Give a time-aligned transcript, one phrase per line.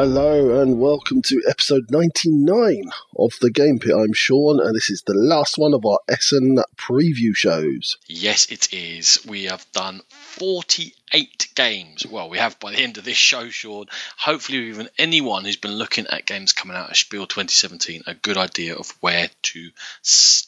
[0.00, 2.84] Hello and welcome to episode 99
[3.16, 3.92] of the Game Pit.
[3.92, 7.96] I'm Sean and this is the last one of our Essen preview shows.
[8.06, 9.26] Yes, it is.
[9.26, 12.06] We have done 48 games.
[12.06, 13.86] Well, we have by the end of this show, Sean.
[14.18, 18.36] Hopefully, even anyone who's been looking at games coming out of Spiel 2017, a good
[18.36, 19.70] idea of where to
[20.02, 20.47] start.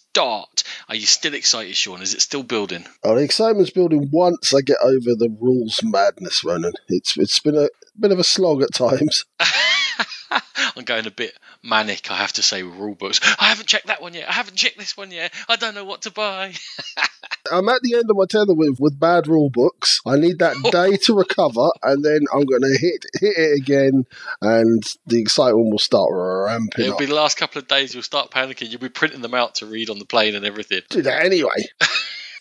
[0.88, 2.02] Are you still excited, Sean?
[2.02, 2.84] Is it still building?
[3.04, 6.72] Oh, the excitement's building once I get over the rules madness, Ronan.
[6.88, 9.24] It's It's been a bit of a slog at times.
[10.76, 13.20] I'm going a bit manic, I have to say, with rule books.
[13.38, 14.28] I haven't checked that one yet.
[14.28, 15.32] I haven't checked this one yet.
[15.48, 16.54] I don't know what to buy.
[17.52, 20.00] I'm at the end of my tether with, with bad rule books.
[20.06, 24.04] I need that day to recover, and then I'm going to hit hit it again,
[24.40, 26.98] and the excitement will start ramping It'll up.
[26.98, 28.70] be the last couple of days you'll start panicking.
[28.70, 30.82] You'll be printing them out to read on the plane and everything.
[30.90, 31.50] Do that anyway.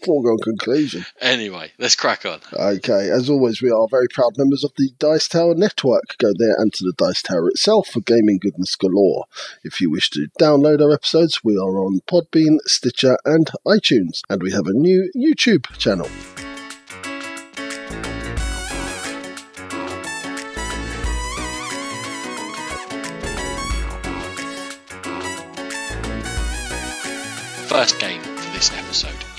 [0.03, 1.05] Foregone conclusion.
[1.19, 2.39] Anyway, let's crack on.
[2.53, 6.17] Okay, as always, we are very proud members of the Dice Tower Network.
[6.17, 9.25] Go there and to the Dice Tower itself for gaming goodness galore.
[9.63, 14.41] If you wish to download our episodes, we are on Podbean, Stitcher, and iTunes, and
[14.41, 16.09] we have a new YouTube channel.
[27.67, 28.18] First game for this episode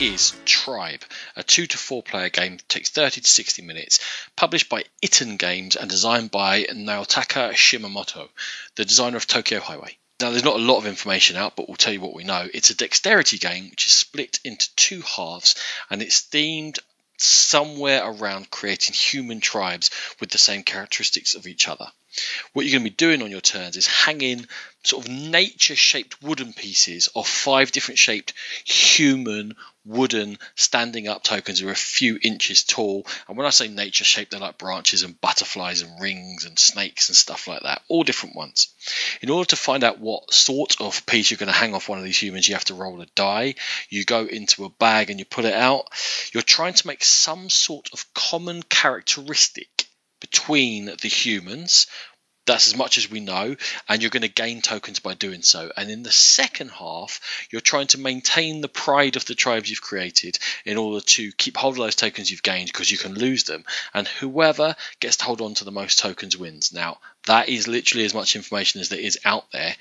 [0.01, 1.05] is Tribe,
[1.37, 4.01] a two to four player game that takes 30 to 60 minutes,
[4.34, 8.31] published by Itten Games and designed by Naotaka Shimamoto,
[8.77, 9.98] the designer of Tokyo Highway.
[10.19, 12.48] Now, there's not a lot of information out, but we'll tell you what we know.
[12.53, 15.55] It's a dexterity game which is split into two halves
[15.91, 16.78] and it's themed
[17.19, 21.87] somewhere around creating human tribes with the same characteristics of each other.
[22.55, 24.47] What you're going to be doing on your turns is hanging
[24.83, 28.33] sort of nature shaped wooden pieces of five different shaped
[28.64, 33.06] human wooden standing up tokens are a few inches tall.
[33.28, 37.09] And when I say nature shaped, they're like branches and butterflies and rings and snakes
[37.09, 38.69] and stuff like that, all different ones.
[39.21, 41.99] In order to find out what sort of piece you're going to hang off one
[41.99, 43.55] of these humans, you have to roll a die.
[43.88, 45.87] You go into a bag and you put it out.
[46.32, 49.87] You're trying to make some sort of common characteristic
[50.21, 51.87] between the humans.
[52.50, 53.55] That's as much as we know,
[53.88, 55.71] and you're going to gain tokens by doing so.
[55.77, 57.21] And in the second half,
[57.53, 61.56] you're trying to maintain the pride of the tribes you've created in order to keep
[61.56, 63.65] hold of those tokens you've gained because you can lose them.
[63.94, 66.72] And whoever gets to hold on to the most tokens wins.
[66.72, 69.77] Now, that is literally as much information as there is out there.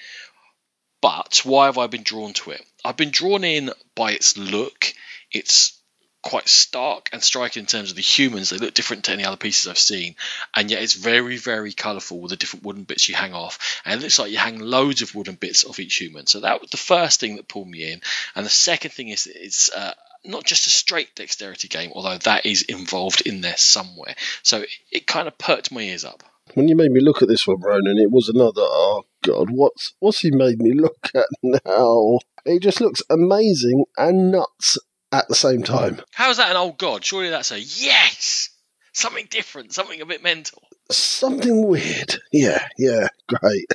[1.02, 2.64] But why have I been drawn to it?
[2.86, 4.94] I've been drawn in by its look,
[5.32, 5.79] its
[6.22, 8.50] quite stark and striking in terms of the humans.
[8.50, 10.16] They look different to any other pieces I've seen,
[10.56, 13.82] and yet it's very, very colourful with the different wooden bits you hang off.
[13.86, 16.28] And it looks like you hang loads of wooden bits off each human.
[16.28, 18.02] So that was the first thing that pulled me in.
[18.36, 19.94] And the second thing is it's uh,
[20.26, 24.16] not just a straight dexterity game, although that is involved in there somewhere.
[24.44, 26.24] So it, it kind of perked my ears up.
[26.56, 28.64] When you made me look at this one, Ronan, it was another.
[28.64, 32.20] Oh God, what's what's he made me look at now?
[32.44, 34.78] It just looks amazing and nuts
[35.12, 36.02] at the same time.
[36.14, 37.04] How's that an old god?
[37.04, 38.50] Surely that's a yes!
[38.94, 40.62] Something different, something a bit mental.
[40.92, 42.20] Something weird.
[42.32, 43.72] Yeah, yeah, great.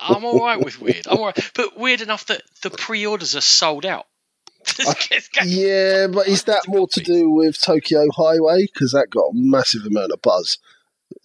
[0.00, 1.06] I'm all right with weird.
[1.06, 4.06] I'm all right, but weird enough that the pre-orders are sold out.
[5.44, 9.84] Yeah, but is that more to do with Tokyo Highway because that got a massive
[9.86, 10.58] amount of buzz,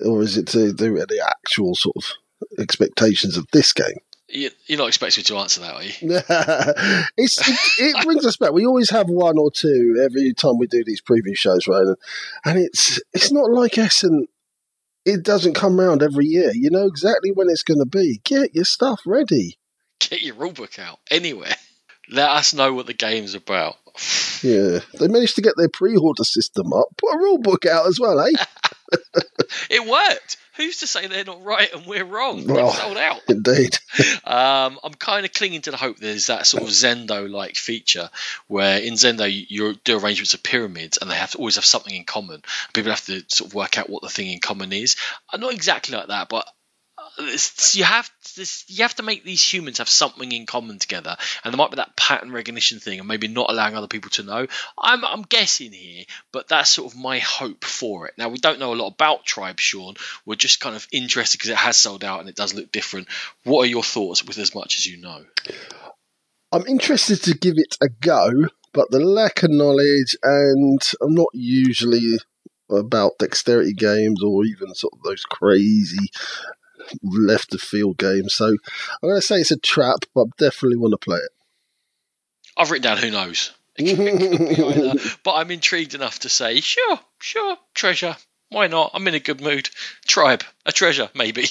[0.06, 2.12] or is it to do with the actual sort of
[2.60, 4.00] expectations of this game?
[4.32, 5.92] You- You're not expecting me to answer that, are you?
[7.18, 8.52] it's, it, it brings us back.
[8.52, 11.86] We always have one or two every time we do these preview shows, right?
[12.46, 14.28] And it's it's not like Essen.
[15.06, 16.52] It doesn't come round every year.
[16.54, 18.22] You know exactly when it's going to be.
[18.24, 19.58] Get your stuff ready.
[20.00, 21.56] Get your rulebook out anywhere.
[22.10, 23.76] Let us know what the game's about.
[24.44, 26.88] Yeah, they managed to get their pre-order system up.
[26.98, 28.32] Put a rule book out as well, eh?
[29.70, 30.38] It worked.
[30.58, 32.46] Who's to say they're not right and we're wrong?
[32.46, 32.68] Well.
[32.68, 33.22] They've sold out.
[33.28, 33.78] Indeed.
[34.24, 38.10] Um, I'm kind of clinging to the hope there's that sort of Zendo-like feature
[38.48, 41.94] where in Zendo you, do arrangements of pyramids and they have to always have something
[41.94, 42.42] in common.
[42.74, 44.96] People have to sort of work out what the thing in common is.
[45.32, 46.46] Uh, Not exactly like that, but
[47.74, 51.54] you have this, you have to make these humans have something in common together, and
[51.54, 54.48] there might be that pattern recognition thing, and maybe not allowing other people to know.
[54.78, 58.14] I'm I'm guessing here, but that's sort of my hope for it.
[58.18, 59.96] Now we don't know a lot about Tribe, Sean.
[60.26, 63.08] We're just kind of interested because it has sold out and it does look different.
[63.44, 65.24] What are your thoughts with as much as you know?
[66.52, 68.30] I'm interested to give it a go,
[68.74, 72.18] but the lack of knowledge, and I'm not usually
[72.70, 76.10] about dexterity games or even sort of those crazy
[77.04, 78.30] left of field game.
[78.30, 81.32] So I'm going to say it's a trap, but I definitely want to play it.
[82.58, 83.52] I've written down who knows,
[85.24, 88.18] but I'm intrigued enough to say sure, sure, treasure.
[88.50, 88.92] Why not?
[88.94, 89.70] I'm in a good mood.
[90.06, 91.46] Tribe, a treasure, maybe.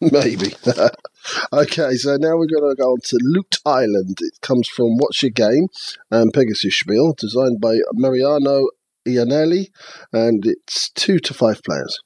[0.00, 0.54] Maybe.
[1.52, 4.18] okay, so now we're going to go on to Loot Island.
[4.20, 5.68] It comes from What's Your Game
[6.10, 8.68] and Pegasus Spiel, designed by Mariano
[9.06, 9.68] Iannelli,
[10.12, 11.98] and it's two to five players.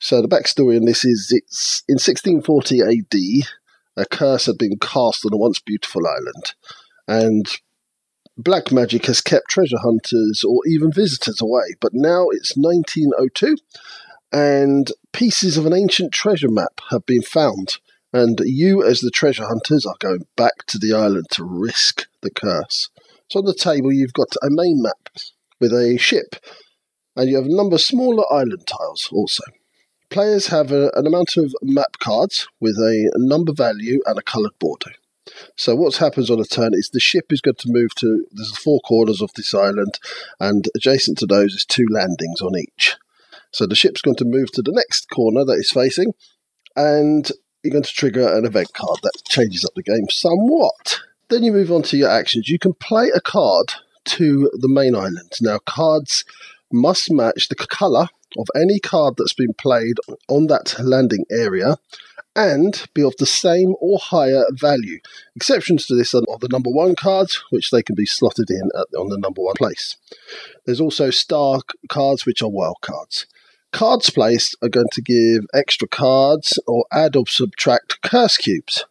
[0.00, 3.48] So the backstory in this is it's in 1640 AD,
[3.96, 6.54] a curse had been cast on a once beautiful island,
[7.08, 7.46] and
[8.36, 11.74] black magic has kept treasure hunters or even visitors away.
[11.80, 13.56] But now it's 1902,
[14.32, 17.78] and pieces of an ancient treasure map have been found.
[18.12, 22.30] And you, as the treasure hunters, are going back to the island to risk the
[22.30, 22.88] curse.
[23.28, 25.10] So on the table, you've got a main map
[25.60, 26.36] with a ship,
[27.16, 29.42] and you have a number of smaller island tiles also.
[30.10, 34.58] Players have a, an amount of map cards with a, number value and a coloured
[34.58, 34.92] border.
[35.56, 38.56] So what happens on a turn is the ship is going to move to there's
[38.56, 39.98] four corners of this island,
[40.40, 42.96] and adjacent to those is two landings on each.
[43.50, 46.14] So the ship's going to move to the next corner that it's facing,
[46.74, 47.30] and
[47.62, 51.00] you're going to trigger an event card that changes up the game somewhat.
[51.28, 52.48] Then you move on to your actions.
[52.48, 53.74] You can play a card
[54.06, 55.32] to the main island.
[55.42, 56.24] Now, cards
[56.72, 59.96] must match the colour of any card that's been played
[60.28, 61.76] on that landing area
[62.36, 65.00] and be of the same or higher value.
[65.34, 68.86] Exceptions to this are the number one cards, which they can be slotted in at,
[68.96, 69.96] on the number one place.
[70.64, 73.26] There's also star cards, which are wild cards.
[73.72, 78.84] Cards placed are going to give extra cards or add or subtract curse cubes.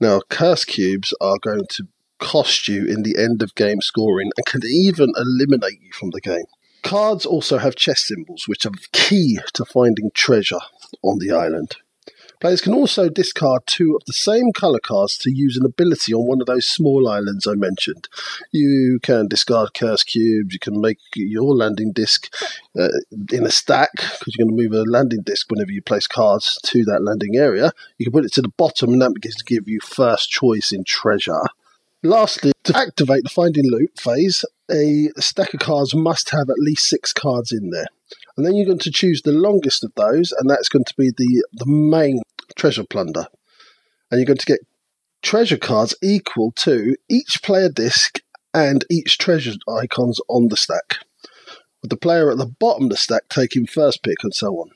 [0.00, 1.88] Now, curse cubes are going to
[2.18, 6.20] cost you in the end of game scoring and can even eliminate you from the
[6.20, 6.46] game.
[6.84, 10.60] Cards also have chess symbols, which are key to finding treasure
[11.02, 11.76] on the island.
[12.40, 16.26] Players can also discard two of the same colour cards to use an ability on
[16.26, 18.06] one of those small islands I mentioned.
[18.52, 22.30] You can discard curse cubes, you can make your landing disc
[22.78, 22.88] uh,
[23.32, 26.58] in a stack because you're going to move a landing disc whenever you place cards
[26.64, 27.72] to that landing area.
[27.96, 30.70] You can put it to the bottom and that begins to give you first choice
[30.70, 31.40] in treasure.
[32.04, 36.86] Lastly, to activate the finding loop phase, a stack of cards must have at least
[36.86, 37.86] six cards in there.
[38.36, 41.10] And then you're going to choose the longest of those, and that's going to be
[41.16, 42.20] the, the main
[42.56, 43.26] treasure plunder.
[44.10, 44.66] And you're going to get
[45.22, 48.20] treasure cards equal to each player disc
[48.52, 50.98] and each treasure icons on the stack.
[51.80, 54.72] With the player at the bottom of the stack taking first pick and so on.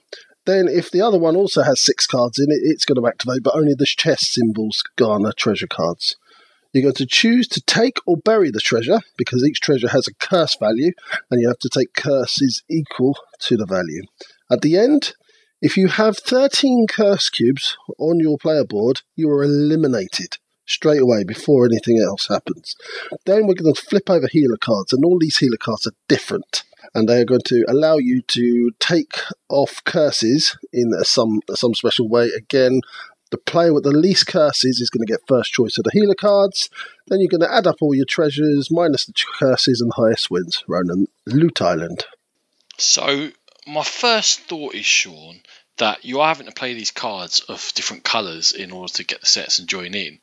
[0.47, 3.43] Then, if the other one also has six cards in it, it's going to activate,
[3.43, 6.17] but only the chest symbols garner treasure cards.
[6.73, 10.15] You're going to choose to take or bury the treasure because each treasure has a
[10.15, 10.93] curse value
[11.31, 14.03] and you have to take curses equal to the value.
[14.51, 15.15] At the end,
[15.61, 20.37] if you have 13 curse cubes on your player board, you are eliminated
[20.69, 22.77] straight away before anything else happens.
[23.25, 26.65] Then we're going to flip over healer cards, and all these healer cards are different.
[26.95, 29.19] And they are going to allow you to take
[29.49, 32.29] off curses in some some special way.
[32.29, 32.81] Again,
[33.31, 36.15] the player with the least curses is going to get first choice of the healer
[36.15, 36.71] cards.
[37.07, 40.31] Then you're going to add up all your treasures minus the curses and the highest
[40.31, 40.65] wins.
[40.67, 42.05] Ronan, Loot Island.
[42.79, 43.31] So
[43.67, 45.41] my first thought is, Sean,
[45.79, 49.21] that you are having to play these cards of different colours in order to get
[49.21, 50.19] the sets and join in,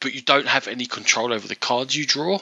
[0.00, 2.38] but you don't have any control over the cards you draw,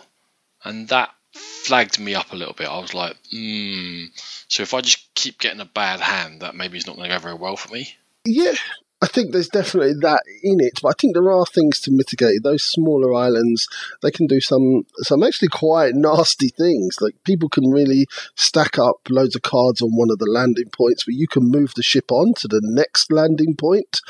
[0.64, 2.68] and that flagged me up a little bit.
[2.68, 4.04] I was like, hmm.
[4.48, 7.16] So if I just keep getting a bad hand, that maybe is not going to
[7.16, 7.94] go very well for me.
[8.24, 8.54] Yeah,
[9.02, 12.42] I think there's definitely that in it, but I think there are things to mitigate.
[12.42, 13.68] Those smaller islands,
[14.00, 16.96] they can do some some actually quite nasty things.
[17.02, 21.04] Like people can really stack up loads of cards on one of the landing points,
[21.04, 24.00] but you can move the ship on to the next landing point,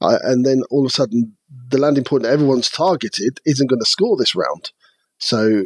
[0.00, 1.36] uh, and then all of a sudden
[1.68, 4.70] the landing point that everyone's targeted isn't going to score this round.
[5.18, 5.64] So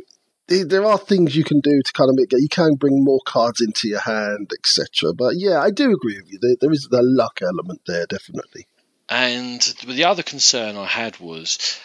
[0.48, 2.40] there are things you can do to kind of mitigate.
[2.40, 5.12] You can bring more cards into your hand, etc.
[5.16, 6.38] But yeah, I do agree with you.
[6.40, 8.66] There, there is the luck element there, definitely.
[9.10, 11.78] And the other concern I had was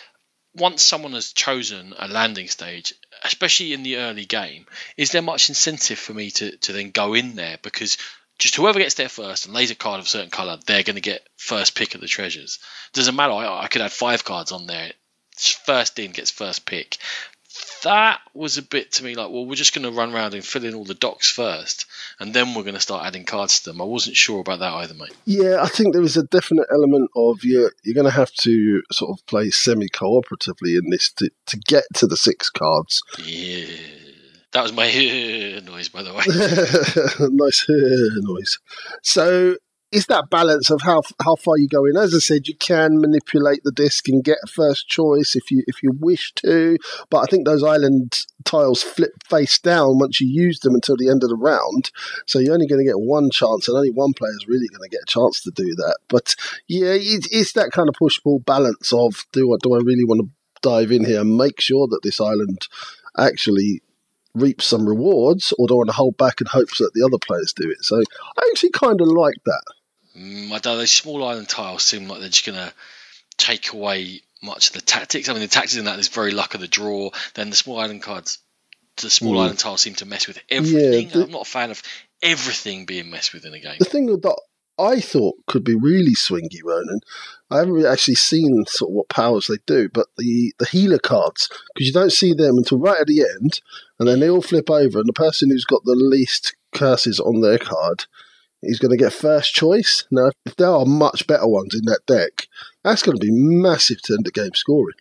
[0.53, 5.49] once someone has chosen a landing stage, especially in the early game, is there much
[5.49, 7.57] incentive for me to, to then go in there?
[7.61, 7.97] Because
[8.37, 10.95] just whoever gets there first and lays a card of a certain colour, they're going
[10.95, 12.59] to get first pick of the treasures.
[12.93, 13.33] Doesn't matter.
[13.33, 14.91] I, I could add five cards on there.
[15.65, 16.97] First in gets first pick
[17.83, 20.45] that was a bit to me like, well, we're just going to run around and
[20.45, 21.85] fill in all the docs first,
[22.19, 23.81] and then we're going to start adding cards to them.
[23.81, 25.15] I wasn't sure about that either, mate.
[25.25, 28.81] Yeah, I think there is a definite element of you're, you're going to have to
[28.91, 33.01] sort of play semi cooperatively in this to, to get to the six cards.
[33.23, 33.65] Yeah.
[34.55, 34.85] That was my
[35.65, 36.23] noise, by the way.
[37.29, 38.59] nice noise.
[39.01, 39.57] So
[39.95, 41.95] it's that balance of how how far you go in.
[41.95, 45.81] As I said, you can manipulate the disc and get first choice if you if
[45.81, 46.77] you wish to,
[47.09, 51.09] but I think those island tiles flip face down once you use them until the
[51.09, 51.91] end of the round.
[52.25, 54.83] So you're only going to get one chance, and only one player is really going
[54.83, 55.97] to get a chance to do that.
[56.09, 56.35] But
[56.67, 60.05] yeah, it, it's that kind of push pull balance of do I do I really
[60.05, 60.29] want to
[60.61, 62.67] dive in here and make sure that this island
[63.17, 63.81] actually
[64.33, 67.17] reaps some rewards, or do I want to hold back and hope that the other
[67.17, 67.83] players do it?
[67.83, 69.63] So I actually kind of like that.
[70.17, 70.77] Mm, I don't know.
[70.77, 72.73] Those small island tiles seem like they're just going to
[73.37, 75.27] take away much of the tactics.
[75.29, 77.09] I mean, the tactics in that is very luck of the draw.
[77.33, 78.39] Then the small island cards,
[78.97, 79.41] the small Mm.
[79.43, 81.09] island tiles seem to mess with everything.
[81.09, 81.81] the- I'm not a fan of
[82.21, 83.75] everything being messed with in a game.
[83.79, 84.35] The thing that
[84.77, 86.99] I thought could be really swingy, Ronan,
[87.49, 90.99] I haven't really actually seen sort of what powers they do, but the, the healer
[90.99, 93.61] cards, because you don't see them until right at the end,
[93.99, 97.39] and then they all flip over, and the person who's got the least curses on
[97.39, 98.05] their card
[98.61, 100.05] is going to get first choice.
[100.11, 102.47] Now, if there are much better ones in that deck,
[102.83, 104.95] that's going to be massive to end the game scoring.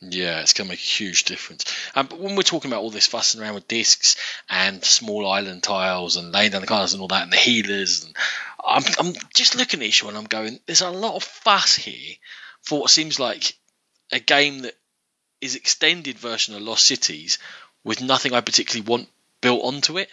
[0.00, 1.64] Yeah, it's going to make a huge difference.
[1.94, 4.16] Um, but when we're talking about all this fussing around with discs
[4.50, 8.04] and small island tiles and laying down the cards and all that and the healers,
[8.04, 8.16] and
[8.66, 10.16] I'm, I'm just looking at each one.
[10.16, 12.16] I'm going, there's a lot of fuss here
[12.62, 13.54] for what seems like
[14.12, 14.74] a game that
[15.40, 17.38] is extended version of Lost Cities
[17.82, 19.08] with nothing I particularly want
[19.40, 20.08] built onto it.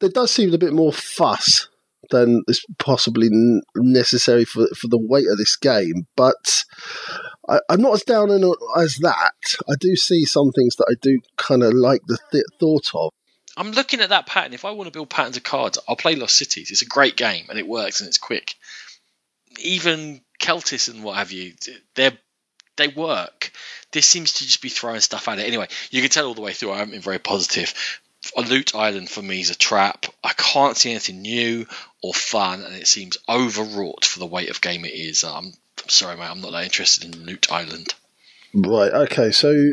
[0.00, 1.68] there does seem a bit more fuss
[2.10, 3.28] than is possibly
[3.76, 6.06] necessary for for the weight of this game.
[6.16, 6.64] But
[7.48, 8.44] I, I'm not as down it
[8.76, 9.56] as that.
[9.68, 13.12] I do see some things that I do kind of like the th- thought of.
[13.56, 14.52] I'm looking at that pattern.
[14.52, 16.70] If I want to build patterns of cards, I'll play Lost Cities.
[16.70, 18.54] It's a great game and it works and it's quick.
[19.60, 21.52] Even Keltis and what have you,
[21.94, 22.10] they
[22.76, 23.52] they work.
[23.92, 25.46] This seems to just be throwing stuff at it.
[25.46, 26.72] Anyway, you can tell all the way through.
[26.72, 28.00] I haven't been very positive.
[28.36, 30.06] A loot island for me is a trap.
[30.22, 31.66] I can't see anything new
[32.02, 35.22] or fun, and it seems overwrought for the weight of game it is.
[35.24, 35.46] I'm,
[35.82, 36.30] I'm sorry, mate.
[36.30, 37.94] I'm not that interested in loot island.
[38.52, 38.92] Right.
[38.92, 39.30] Okay.
[39.32, 39.72] So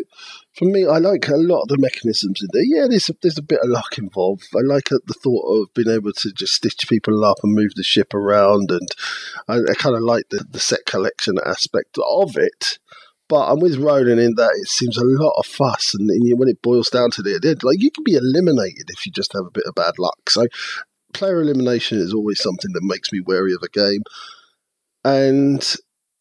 [0.53, 2.63] for me, I like a lot of the mechanisms in there.
[2.63, 4.47] Yeah, there's a, there's a bit of luck involved.
[4.55, 7.75] I like uh, the thought of being able to just stitch people up and move
[7.75, 8.89] the ship around, and
[9.47, 12.79] I, I kind of like the, the set collection aspect of it.
[13.31, 16.49] But I'm with Ronan in that it seems a lot of fuss, and, and when
[16.49, 19.51] it boils down to end, like you can be eliminated if you just have a
[19.51, 20.29] bit of bad luck.
[20.29, 20.47] So
[21.13, 24.01] player elimination is always something that makes me wary of a game.
[25.05, 25.65] And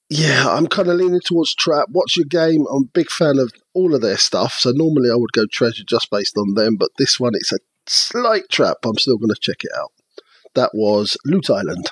[0.09, 1.89] yeah, I'm kind of leaning towards Trap.
[1.91, 2.65] What's Your Game.
[2.73, 4.61] I'm a big fan of all of their stuff.
[4.61, 7.59] So normally I would go Treasure just based on them, but this one it's a
[7.89, 8.77] slight trap.
[8.85, 9.91] I'm still going to check it out.
[10.55, 11.91] That was Loot Island.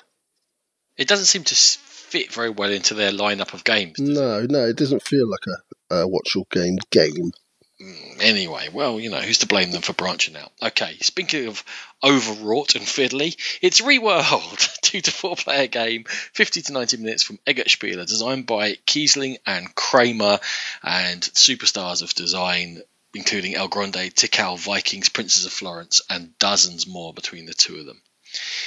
[0.96, 1.56] It doesn't seem to
[2.08, 3.98] fit very well into their lineup of games.
[3.98, 5.44] No, no, it doesn't feel like
[5.90, 7.32] a, a What's Your Game game.
[7.80, 10.50] Mm, Anyway, well, you know, who's to blame them for branching out?
[10.60, 11.62] Okay, speaking of
[12.02, 17.38] overwrought and fiddly, it's Reworld, two to four player game, 50 to 90 minutes from
[17.46, 20.40] Eggertspiele, designed by Kiesling and Kramer,
[20.82, 22.82] and superstars of design,
[23.14, 27.86] including El Grande, Tikal, Vikings, Princes of Florence, and dozens more between the two of
[27.86, 28.02] them.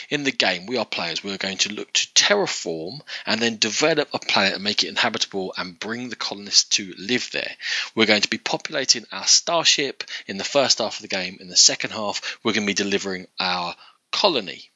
[0.10, 1.24] In the game, we are players.
[1.24, 4.90] We are going to look to terraform and then develop a planet and make it
[4.90, 7.56] inhabitable and bring the colonists to live there.
[7.96, 11.38] We're going to be populating our starship in the first half of the game.
[11.40, 13.76] In the second half, we're going to be delivering our
[14.12, 14.70] colony.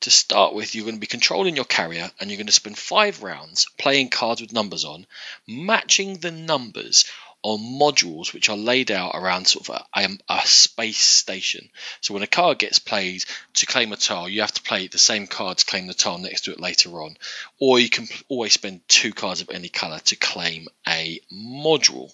[0.00, 2.76] To start with, you're going to be controlling your carrier and you're going to spend
[2.76, 5.06] five rounds playing cards with numbers on,
[5.46, 7.06] matching the numbers
[7.44, 11.68] on modules which are laid out around sort of a, a, space station.
[12.00, 13.22] So when a card gets played
[13.54, 16.16] to claim a tile, you have to play the same card to claim the tile
[16.16, 17.18] next to it later on.
[17.60, 22.10] Or you can always spend two cards of any colour to claim a module.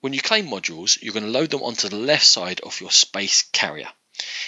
[0.00, 2.90] When you claim modules, you're going to load them onto the left side of your
[2.90, 3.88] space carrier.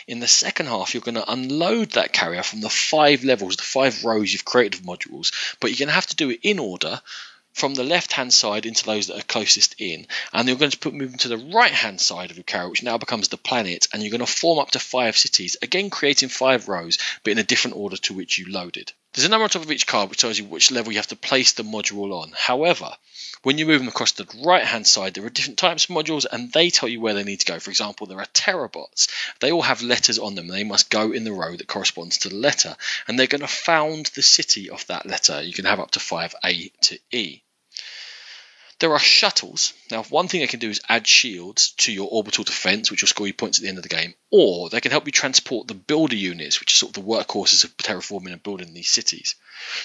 [0.09, 3.62] In the second half, you're going to unload that carrier from the five levels, the
[3.62, 6.59] five rows you've created of modules, but you're going to have to do it in
[6.59, 7.00] order
[7.52, 10.78] from the left hand side into those that are closest in, and you're going to
[10.78, 13.87] put them to the right hand side of your carrier, which now becomes the planet,
[13.92, 17.38] and you're going to form up to five cities, again creating five rows, but in
[17.38, 18.92] a different order to which you loaded.
[19.12, 21.09] There's a number on top of each card which tells you which level you have
[21.09, 22.33] to place the module on.
[22.35, 22.97] However,
[23.42, 26.25] when you move them across the right hand side, there are different types of modules
[26.31, 27.59] and they tell you where they need to go.
[27.59, 29.09] For example, there are terabots.
[29.40, 30.49] They all have letters on them.
[30.49, 32.75] They must go in the row that corresponds to the letter,
[33.07, 35.42] and they're going to found the city of that letter.
[35.42, 37.42] You can have up to five A to E.
[38.82, 39.74] There are shuttles.
[39.92, 43.08] Now, one thing they can do is add shields to your orbital defense, which will
[43.08, 45.68] score you points at the end of the game, or they can help you transport
[45.68, 49.36] the builder units, which are sort of the workhorses of terraforming and building these cities.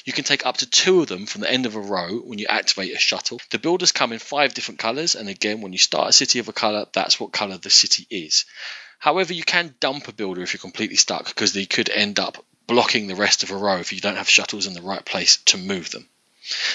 [0.03, 2.39] You can take up to two of them from the end of a row when
[2.39, 3.39] you activate a shuttle.
[3.51, 6.47] The builders come in five different colours, and again, when you start a city of
[6.47, 8.45] a colour, that's what colour the city is.
[8.97, 12.43] However, you can dump a builder if you're completely stuck because they could end up
[12.65, 15.37] blocking the rest of a row if you don't have shuttles in the right place
[15.45, 16.09] to move them.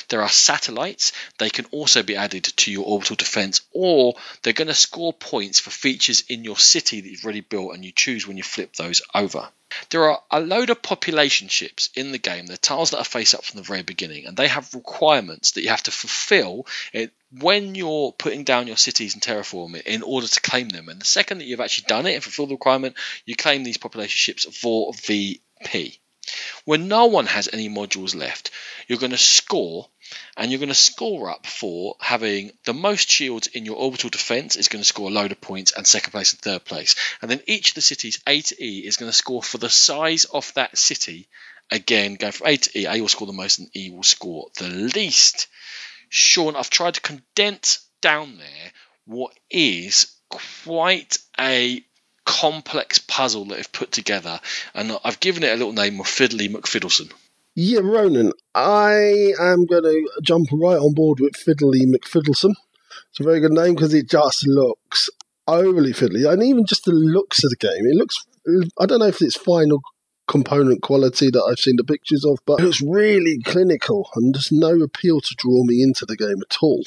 [0.08, 1.12] There are satellites.
[1.38, 5.60] They can also be added to your orbital defense, or they're going to score points
[5.60, 8.74] for features in your city that you've already built, and you choose when you flip
[8.74, 9.48] those over.
[9.88, 12.44] There are a load of population ships in the game.
[12.44, 15.62] They're tiles that are face up from the very beginning, and they have requirements that
[15.62, 16.66] you have to fulfill
[17.40, 20.90] when you're putting down your cities and terraforming in order to claim them.
[20.90, 23.78] And the second that you've actually done it and fulfilled the requirement, you claim these
[23.78, 25.98] population ships for VP.
[26.64, 28.50] When no one has any modules left,
[28.86, 29.88] you're going to score
[30.36, 34.56] and you're going to score up for having the most shields in your orbital defense
[34.56, 36.94] is going to score a load of points and second place and third place.
[37.20, 39.70] And then each of the cities A to E is going to score for the
[39.70, 41.28] size of that city.
[41.70, 44.48] Again, going from A to E, A will score the most and E will score
[44.58, 45.48] the least.
[46.08, 48.72] Sean, I've tried to condense down there
[49.06, 51.82] what is quite a
[52.24, 54.40] complex puzzle that they've put together,
[54.74, 57.12] and I've given it a little name of Fiddly McFiddleson.
[57.54, 62.54] Yeah, Ronan, I am going to jump right on board with Fiddly McFiddleson.
[63.10, 65.10] It's a very good name because it just looks
[65.46, 68.24] overly fiddly, and even just the looks of the game, it looks.
[68.80, 69.80] I don't know if it's final
[70.26, 74.80] component quality that I've seen the pictures of, but it's really clinical, and there's no
[74.80, 76.84] appeal to draw me into the game at all.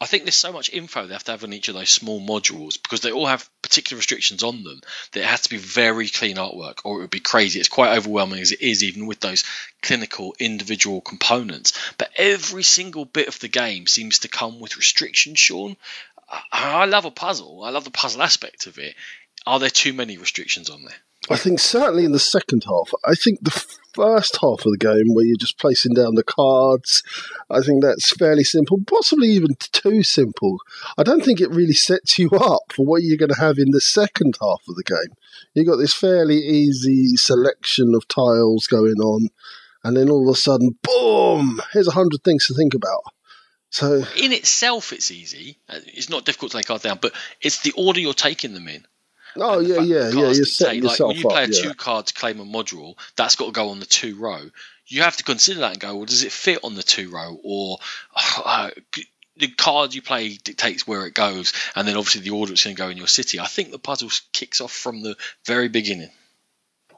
[0.00, 2.20] I think there's so much info they have to have on each of those small
[2.20, 4.80] modules because they all have particular restrictions on them
[5.12, 7.58] that it has to be very clean artwork or it would be crazy.
[7.58, 9.44] It's quite overwhelming as it is, even with those
[9.82, 11.72] clinical individual components.
[11.98, 15.76] But every single bit of the game seems to come with restrictions, Sean.
[16.52, 18.94] I love a puzzle, I love the puzzle aspect of it.
[19.46, 20.96] Are there too many restrictions on there?
[21.30, 22.92] I think certainly in the second half.
[23.04, 27.02] I think the first half of the game, where you're just placing down the cards,
[27.50, 30.58] I think that's fairly simple, possibly even too simple.
[30.96, 33.72] I don't think it really sets you up for what you're going to have in
[33.72, 35.14] the second half of the game.
[35.54, 39.28] You've got this fairly easy selection of tiles going on,
[39.84, 41.60] and then all of a sudden, boom!
[41.72, 43.02] Here's a hundred things to think about.
[43.70, 45.58] So in itself, it's easy.
[45.68, 47.12] Uh, it's not difficult to take cards down, but
[47.42, 48.86] it's the order you're taking them in.
[49.40, 50.30] Oh yeah, yeah, yeah.
[50.30, 51.62] You're setting like, yourself when you play up, a yeah.
[51.62, 54.50] two card to claim a module, that's got to go on the two row.
[54.86, 57.38] You have to consider that and go, well, does it fit on the two row,
[57.42, 57.78] or
[58.44, 58.70] uh,
[59.36, 62.76] the card you play dictates where it goes, and then obviously the order it's going
[62.76, 63.38] to go in your city.
[63.38, 66.10] I think the puzzle kicks off from the very beginning.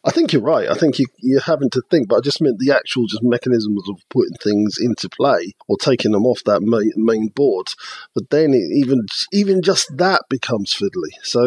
[0.02, 0.68] I think you're right.
[0.68, 3.86] I think you, you're having to think, but I just meant the actual just mechanisms
[3.88, 7.68] of putting things into play or taking them off that main, main board.
[8.14, 11.10] But then it, even even just that becomes fiddly.
[11.22, 11.46] So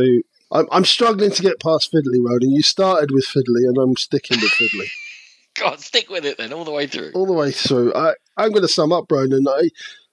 [0.54, 3.98] I'm, I'm struggling to get past fiddly road, and you started with fiddly, and I'm
[3.98, 4.88] sticking with fiddly
[5.60, 7.12] God, stick with it then all the way through.
[7.14, 7.94] all the way through.
[7.94, 9.48] I, I'm going to sum up, Ronan.
[9.48, 9.70] I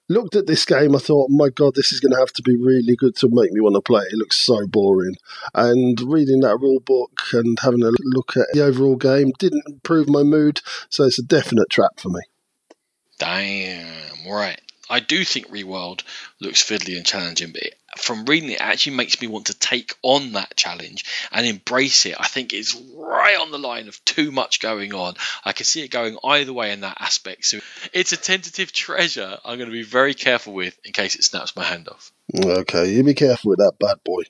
[0.08, 0.94] looked at this game.
[0.94, 3.52] I thought, my God, this is going to have to be really good to make
[3.52, 4.02] me want to play.
[4.02, 5.14] It looks so boring.
[5.54, 10.08] And reading that rule book and having a look at the overall game didn't improve
[10.08, 10.60] my mood.
[10.90, 12.20] So it's a definite trap for me.
[13.18, 14.60] Damn, right.
[14.90, 16.02] I do think Reworld
[16.40, 17.62] looks fiddly and challenging, but
[17.96, 22.06] from reading it, it actually makes me want to take on that challenge and embrace
[22.06, 22.16] it.
[22.18, 25.14] I think it's right on the line of too much going on.
[25.44, 27.44] I can see it going either way in that aspect.
[27.44, 27.58] So
[27.92, 31.56] it's a tentative treasure I'm going to be very careful with in case it snaps
[31.56, 32.12] my hand off.
[32.44, 34.22] Okay, you be careful with that bad boy.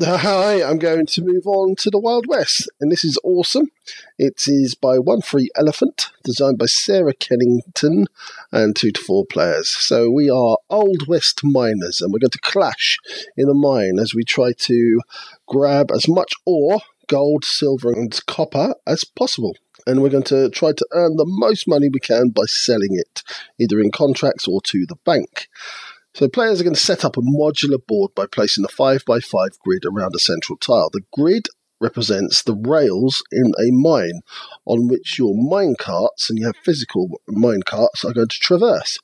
[0.00, 3.72] Hi, I'm going to move on to the Wild West, and this is awesome.
[4.16, 8.06] It is by One Free Elephant, designed by Sarah Kennington,
[8.52, 9.68] and two to four players.
[9.68, 12.98] So we are Old West miners, and we're going to clash
[13.36, 15.00] in a mine as we try to
[15.48, 19.56] grab as much ore, gold, silver, and copper as possible.
[19.84, 23.24] And we're going to try to earn the most money we can by selling it,
[23.58, 25.48] either in contracts or to the bank.
[26.18, 29.84] So players are going to set up a modular board by placing a 5x5 grid
[29.86, 30.90] around a central tile.
[30.92, 31.46] The grid
[31.80, 34.22] represents the rails in a mine
[34.64, 38.98] on which your mine carts, and you have physical mine carts, are going to traverse.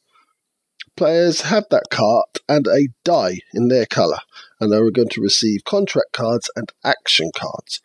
[0.96, 4.18] Players have that cart and a die in their colour,
[4.58, 7.80] and they are going to receive contract cards and action cards.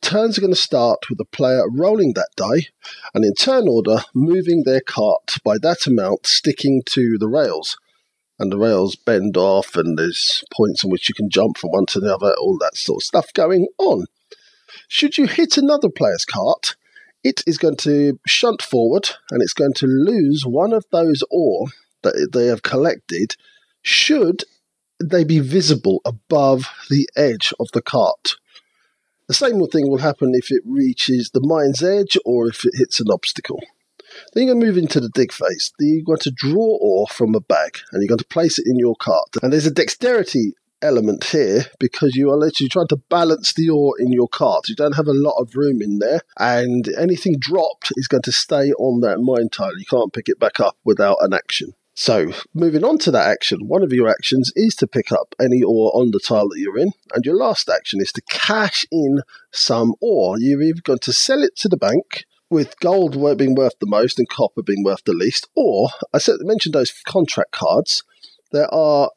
[0.00, 2.66] Turns are going to start with the player rolling that die,
[3.14, 7.76] and in turn order, moving their cart by that amount sticking to the rails
[8.42, 11.86] and the rails bend off, and there's points on which you can jump from one
[11.86, 14.06] to the other, all that sort of stuff going on.
[14.88, 16.76] Should you hit another player's cart,
[17.24, 21.68] it is going to shunt forward and it's going to lose one of those ore
[22.02, 23.36] that they have collected
[23.80, 24.44] should
[25.02, 28.36] they be visible above the edge of the cart.
[29.28, 33.00] The same thing will happen if it reaches the mine's edge or if it hits
[33.00, 33.60] an obstacle.
[34.32, 35.72] Then you're going to move into the dig phase.
[35.78, 38.66] Then you're going to draw ore from a bag and you're going to place it
[38.66, 39.28] in your cart.
[39.42, 43.94] And there's a dexterity element here because you are literally trying to balance the ore
[43.98, 44.68] in your cart.
[44.68, 48.32] You don't have a lot of room in there, and anything dropped is going to
[48.32, 49.78] stay on that mine tile.
[49.78, 51.74] You can't pick it back up without an action.
[51.94, 55.62] So, moving on to that action, one of your actions is to pick up any
[55.62, 59.20] ore on the tile that you're in, and your last action is to cash in
[59.52, 60.36] some ore.
[60.38, 64.18] You're either going to sell it to the bank, with gold being worth the most
[64.18, 68.04] and copper being worth the least, or I said, mentioned those contract cards.
[68.52, 69.10] There are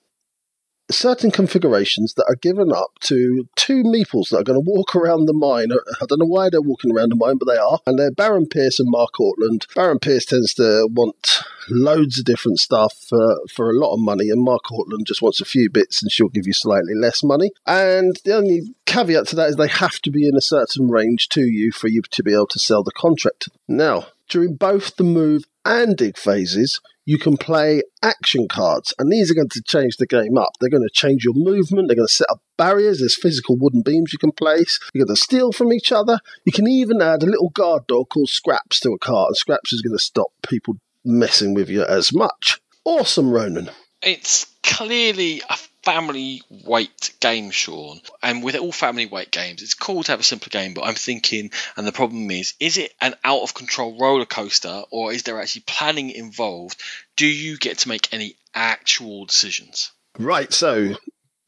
[0.89, 5.25] certain configurations that are given up to two meeples that are going to walk around
[5.25, 5.71] the mine.
[5.71, 7.79] I don't know why they're walking around the mine, but they are.
[7.85, 9.73] And they're Baron Pierce and Mark Ortland.
[9.75, 14.29] Baron Pierce tends to want loads of different stuff for, for a lot of money,
[14.29, 17.51] and Mark Ortland just wants a few bits and she'll give you slightly less money.
[17.65, 21.29] And the only caveat to that is they have to be in a certain range
[21.29, 23.49] to you for you to be able to sell the contract.
[23.67, 29.30] Now, during both the move and dig phases, you can play action cards, and these
[29.30, 30.54] are going to change the game up.
[30.60, 33.82] They're going to change your movement, they're going to set up barriers, there's physical wooden
[33.84, 36.19] beams you can place, you're going to steal from each other.
[36.45, 39.73] You can even add a little guard dog called Scraps to a card, and Scraps
[39.73, 42.60] is going to stop people messing with you as much.
[42.84, 43.69] Awesome, Ronan.
[44.01, 48.01] It's clearly a family weight game, Sean.
[48.21, 50.95] And with all family weight games, it's cool to have a simpler game, but I'm
[50.95, 55.23] thinking, and the problem is, is it an out of control roller coaster or is
[55.23, 56.81] there actually planning involved?
[57.15, 59.91] Do you get to make any actual decisions?
[60.17, 60.95] Right, so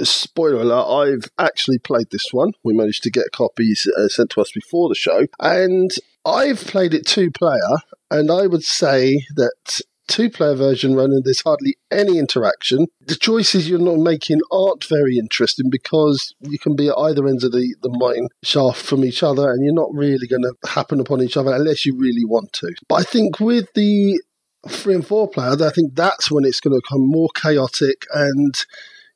[0.01, 2.51] spoiler alert, I've actually played this one.
[2.63, 5.91] We managed to get copies uh, sent to us before the show, and
[6.25, 7.77] I've played it two player,
[8.11, 12.87] and I would say that two player version running, there's hardly any interaction.
[13.05, 17.43] The choices you're not making aren't very interesting because you can be at either ends
[17.43, 20.99] of the, the mine shaft from each other and you're not really going to happen
[20.99, 22.73] upon each other unless you really want to.
[22.87, 24.21] But I think with the
[24.67, 28.55] three and four player, I think that's when it's going to become more chaotic and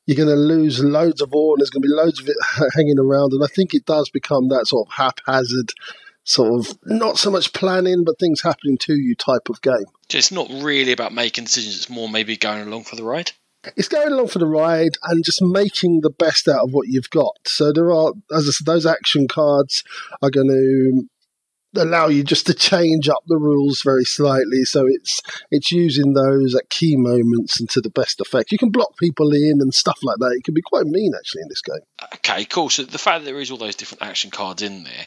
[0.06, 2.36] you're going to lose loads of ore and there's going to be loads of it
[2.74, 3.32] hanging around.
[3.32, 5.72] And I think it does become that sort of haphazard
[6.24, 9.84] sort of not so much planning, but things happening to you type of game.
[10.14, 13.32] It's not really about making decisions, it's more maybe going along for the ride.
[13.76, 17.10] It's going along for the ride and just making the best out of what you've
[17.10, 17.38] got.
[17.46, 19.84] So there are, as I said, those action cards
[20.20, 21.08] are going to
[21.76, 24.64] allow you just to change up the rules very slightly.
[24.64, 25.20] So it's
[25.50, 28.52] it's using those at key moments and to the best effect.
[28.52, 30.34] You can block people in and stuff like that.
[30.36, 31.80] It can be quite mean actually in this game.
[32.14, 32.68] Okay, cool.
[32.68, 35.06] So the fact that there is all those different action cards in there,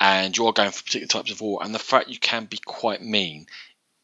[0.00, 2.58] and you are going for particular types of war, and the fact you can be
[2.64, 3.46] quite mean,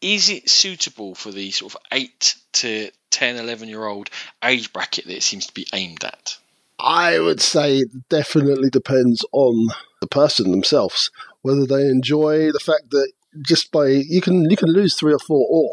[0.02, 4.10] is it suitable for the sort of 8 to 10, 11 year old
[4.44, 6.36] age bracket that it seems to be aimed at?
[6.78, 9.68] I would say it definitely depends on
[10.00, 11.10] the person themselves,
[11.42, 15.18] whether they enjoy the fact that just by you can you can lose three or
[15.18, 15.70] four or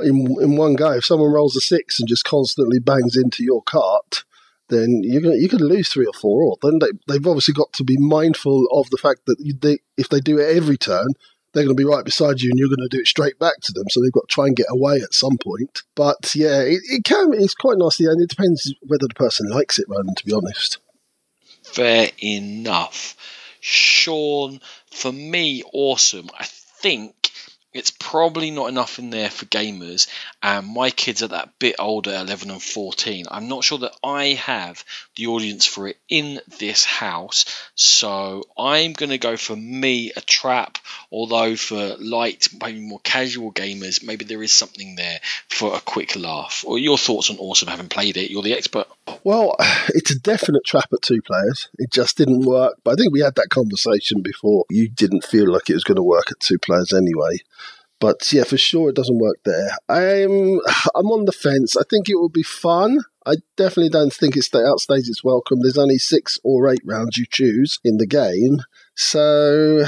[0.00, 0.92] in in one go.
[0.92, 4.24] If someone rolls a six and just constantly bangs into your cart,
[4.68, 6.56] then you can you could lose three or four or.
[6.60, 10.20] Then they, they've obviously got to be mindful of the fact that they, if they
[10.20, 11.08] do it every turn,
[11.52, 13.60] they're going to be right beside you and you're going to do it straight back
[13.62, 13.84] to them.
[13.90, 15.82] So they've got to try and get away at some point.
[15.94, 19.78] But yeah, it, it can, it's quite nasty and it depends whether the person likes
[19.78, 20.78] it, Ronan, to be honest.
[21.62, 23.16] Fair enough.
[23.60, 26.28] Sean, for me, awesome.
[26.38, 27.30] I think
[27.72, 30.08] it's probably not enough in there for gamers
[30.42, 34.28] and my kids are that bit older 11 and 14 i'm not sure that i
[34.28, 34.84] have
[35.16, 37.44] the audience for it in this house.
[37.74, 40.78] So i'm going to go for me a trap
[41.10, 46.16] although for light maybe more casual gamers maybe there is something there for a quick
[46.16, 46.64] laugh.
[46.66, 48.86] Or your thoughts on awesome having played it you're the expert.
[49.24, 49.56] Well
[49.88, 51.68] it's a definite trap at two players.
[51.78, 52.76] It just didn't work.
[52.84, 54.64] But i think we had that conversation before.
[54.70, 57.38] You didn't feel like it was going to work at two players anyway
[58.00, 59.70] but yeah, for sure, it doesn't work there.
[59.88, 60.60] I'm
[60.94, 61.76] I'm on the fence.
[61.76, 62.98] I think it will be fun.
[63.26, 65.58] I definitely don't think it outstays its welcome.
[65.60, 68.58] There's only six or eight rounds you choose in the game,
[68.94, 69.84] so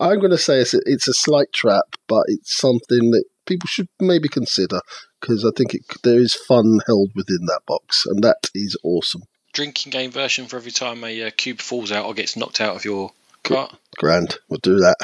[0.00, 3.68] I'm going to say it's a, it's a slight trap, but it's something that people
[3.68, 4.80] should maybe consider
[5.20, 9.22] because I think it, there is fun held within that box, and that is awesome.
[9.52, 12.74] Drinking game version for every time a uh, cube falls out or gets knocked out
[12.74, 13.12] of your
[13.44, 13.76] cart.
[13.96, 14.96] Grand, we'll do that.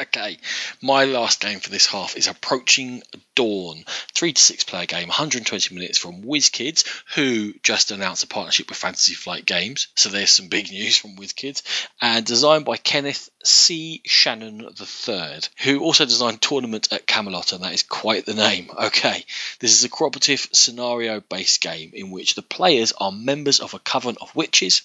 [0.00, 0.38] Okay,
[0.82, 3.04] my last game for this half is Approaching
[3.36, 8.68] Dawn, three to six player game, 120 minutes from WizKids, who just announced a partnership
[8.68, 9.86] with Fantasy Flight Games.
[9.94, 11.62] So there's some big news from WizKids,
[12.00, 14.00] and designed by Kenneth C.
[14.04, 18.70] Shannon III, who also designed Tournament at Camelot, and that is quite the name.
[18.84, 19.24] Okay,
[19.60, 24.16] this is a cooperative scenario-based game in which the players are members of a coven
[24.20, 24.82] of witches,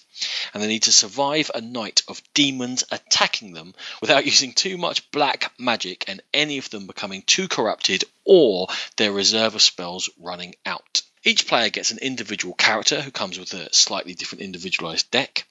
[0.52, 5.10] and they need to survive a night of demons attacking them without using too much
[5.10, 10.54] black magic and any of them becoming too corrupted or their reserve of spells running
[10.64, 11.02] out.
[11.22, 15.44] Each player gets an individual character who comes with a slightly different individualized deck.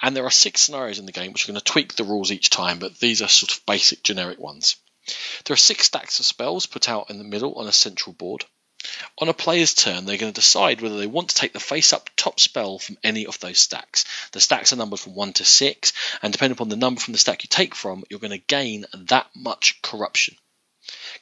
[0.00, 2.32] And there are six scenarios in the game which are going to tweak the rules
[2.32, 4.76] each time, but these are sort of basic generic ones.
[5.44, 8.44] There are six stacks of spells put out in the middle on a central board.
[9.18, 11.92] On a player's turn, they're going to decide whether they want to take the face
[11.92, 14.04] up top spell from any of those stacks.
[14.32, 17.18] The stacks are numbered from 1 to 6, and depending upon the number from the
[17.18, 20.36] stack you take from, you're going to gain that much corruption.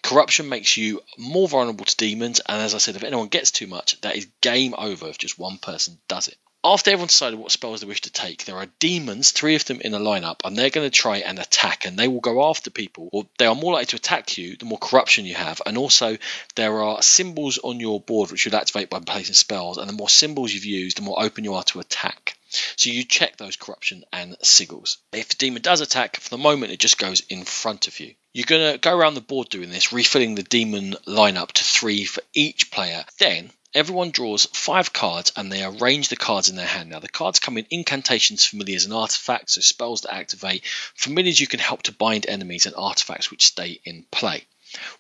[0.03, 3.66] Corruption makes you more vulnerable to demons, and as I said, if anyone gets too
[3.66, 6.38] much, that is game over if just one person does it.
[6.62, 9.81] After everyone's decided what spells they wish to take, there are demons, three of them
[9.81, 12.68] in a lineup, and they're going to try and attack, and they will go after
[12.68, 15.62] people, or they are more likely to attack you the more corruption you have.
[15.64, 16.18] And also,
[16.57, 20.11] there are symbols on your board which you'll activate by placing spells, and the more
[20.11, 22.37] symbols you've used, the more open you are to attack.
[22.77, 24.99] So you check those corruption and sigils.
[25.12, 28.14] If the demon does attack, for the moment it just goes in front of you.
[28.35, 32.05] You're going to go around the board doing this, refilling the demon lineup to three
[32.05, 33.05] for each player.
[33.18, 36.91] Then Everyone draws five cards and they arrange the cards in their hand.
[36.91, 40.65] Now, the cards come in incantations, familiars, and artifacts, so spells that activate.
[40.97, 44.45] Familiars you can help to bind enemies, and artifacts which stay in play.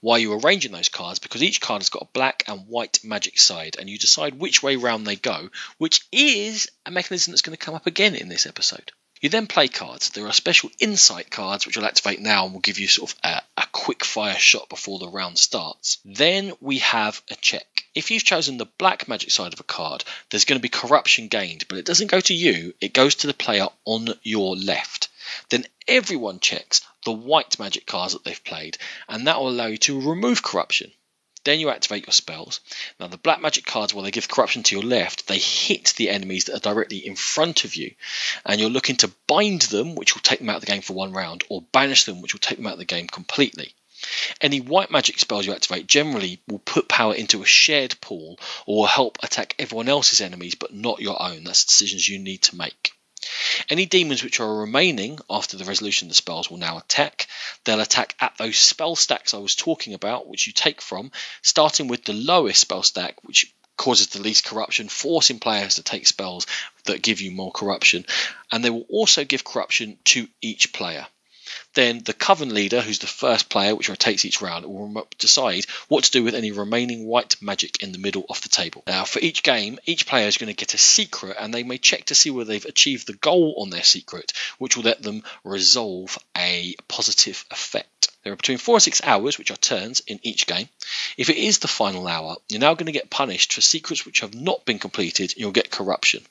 [0.00, 1.18] Why are you arranging those cards?
[1.18, 4.62] Because each card has got a black and white magic side, and you decide which
[4.62, 8.28] way round they go, which is a mechanism that's going to come up again in
[8.28, 8.92] this episode.
[9.20, 10.08] You then play cards.
[10.08, 13.18] There are special insight cards which I'll activate now and will give you sort of
[13.22, 15.98] a, a quick fire shot before the round starts.
[16.06, 17.84] Then we have a check.
[17.94, 21.28] If you've chosen the black magic side of a card, there's going to be corruption
[21.28, 25.08] gained, but it doesn't go to you, it goes to the player on your left.
[25.50, 29.78] Then everyone checks the white magic cards that they've played, and that will allow you
[29.78, 30.92] to remove corruption.
[31.44, 32.60] Then you activate your spells.
[32.98, 36.10] Now, the black magic cards, while they give corruption to your left, they hit the
[36.10, 37.94] enemies that are directly in front of you.
[38.44, 40.92] And you're looking to bind them, which will take them out of the game for
[40.92, 43.74] one round, or banish them, which will take them out of the game completely.
[44.40, 48.76] Any white magic spells you activate generally will put power into a shared pool or
[48.76, 51.44] will help attack everyone else's enemies but not your own.
[51.44, 52.92] That's decisions you need to make.
[53.68, 57.28] Any demons which are remaining after the resolution of the spells will now attack.
[57.64, 61.12] They'll attack at those spell stacks I was talking about, which you take from,
[61.42, 66.06] starting with the lowest spell stack, which causes the least corruption, forcing players to take
[66.06, 66.46] spells
[66.84, 68.04] that give you more corruption.
[68.52, 71.06] And they will also give corruption to each player.
[71.74, 76.04] Then the coven leader, who's the first player, which rotates each round, will decide what
[76.04, 78.82] to do with any remaining white magic in the middle of the table.
[78.86, 81.78] Now, for each game, each player is going to get a secret, and they may
[81.78, 85.22] check to see whether they've achieved the goal on their secret, which will let them
[85.44, 88.08] resolve a positive effect.
[88.22, 90.68] There are between four and six hours, which are turns, in each game.
[91.16, 94.20] If it is the final hour, you're now going to get punished for secrets which
[94.20, 96.24] have not been completed, you'll get corruption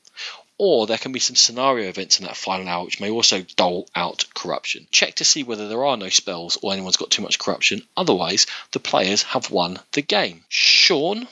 [0.59, 3.89] or there can be some scenario events in that final hour which may also dole
[3.95, 4.85] out corruption.
[4.91, 8.45] Check to see whether there are no spells or anyone's got too much corruption, otherwise,
[8.73, 10.43] the players have won the game.
[10.49, 11.27] Sean,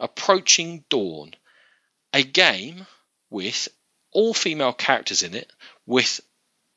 [0.00, 1.34] Approaching Dawn.
[2.14, 2.86] A game
[3.30, 3.68] with
[4.12, 5.52] all female characters in it,
[5.84, 6.20] with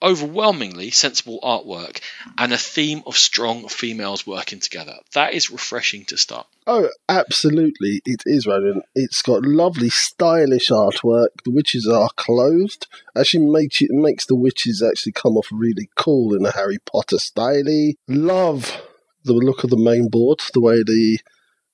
[0.01, 2.01] overwhelmingly sensible artwork
[2.37, 4.95] and a theme of strong females working together.
[5.13, 6.47] That is refreshing to start.
[6.67, 8.81] Oh, absolutely, it is, Ronan.
[8.95, 11.29] It's got lovely, stylish artwork.
[11.43, 12.87] The witches are clothed.
[13.15, 17.19] Actually, makes it makes the witches actually come off really cool in a Harry Potter
[17.19, 17.63] style.
[18.07, 18.81] Love
[19.23, 21.19] the look of the main board, the way the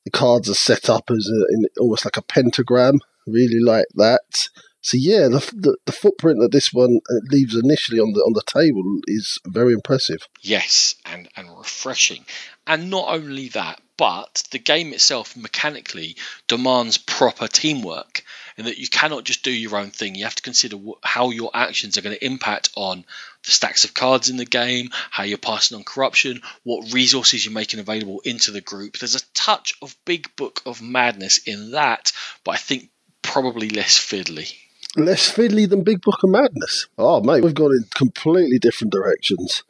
[0.06, 3.00] the cards are set up as a, in almost like a pentagram.
[3.26, 4.48] Really like that.
[4.88, 8.32] So yeah, the, the, the footprint that this one uh, leaves initially on the on
[8.32, 10.20] the table is very impressive.
[10.40, 12.24] Yes, and and refreshing,
[12.66, 16.16] and not only that, but the game itself mechanically
[16.48, 18.24] demands proper teamwork,
[18.56, 20.16] in that you cannot just do your own thing.
[20.16, 23.04] You have to consider how your actions are going to impact on
[23.44, 27.54] the stacks of cards in the game, how you're passing on corruption, what resources you're
[27.54, 28.98] making available into the group.
[29.00, 32.14] There's a touch of Big Book of Madness in that,
[32.46, 32.90] but I think
[33.22, 34.56] probably less fiddly
[34.96, 36.88] less fiddly than Big Book of Madness.
[36.98, 39.64] Oh, mate, we've gone in completely different directions.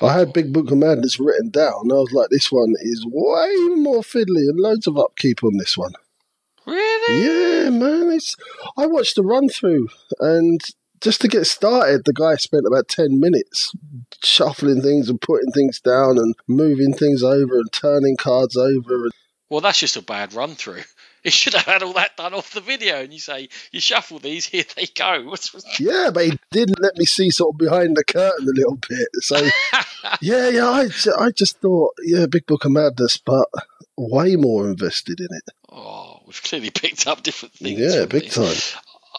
[0.00, 1.90] I had Big Book of Madness written down.
[1.90, 5.76] I was like, this one is way more fiddly and loads of upkeep on this
[5.76, 5.92] one.
[6.66, 7.24] Really?
[7.24, 8.10] Yeah, man.
[8.12, 8.36] It's.
[8.76, 9.88] I watched the run through,
[10.20, 10.60] and
[11.00, 13.72] just to get started, the guy spent about ten minutes
[14.22, 19.08] shuffling things and putting things down and moving things over and turning cards over.
[19.50, 20.82] Well, that's just a bad run through.
[21.24, 24.18] It should have had all that done off the video, and you say you shuffle
[24.18, 25.32] these, here they go.
[25.78, 29.08] yeah, but he didn't let me see sort of behind the curtain a little bit.
[29.20, 29.36] So
[30.20, 30.88] yeah, yeah, I,
[31.20, 33.48] I just thought, yeah, Big Book of Madness, but
[33.96, 35.44] way more invested in it.
[35.70, 37.78] Oh, we've clearly picked up different things.
[37.78, 38.56] Yeah, big time.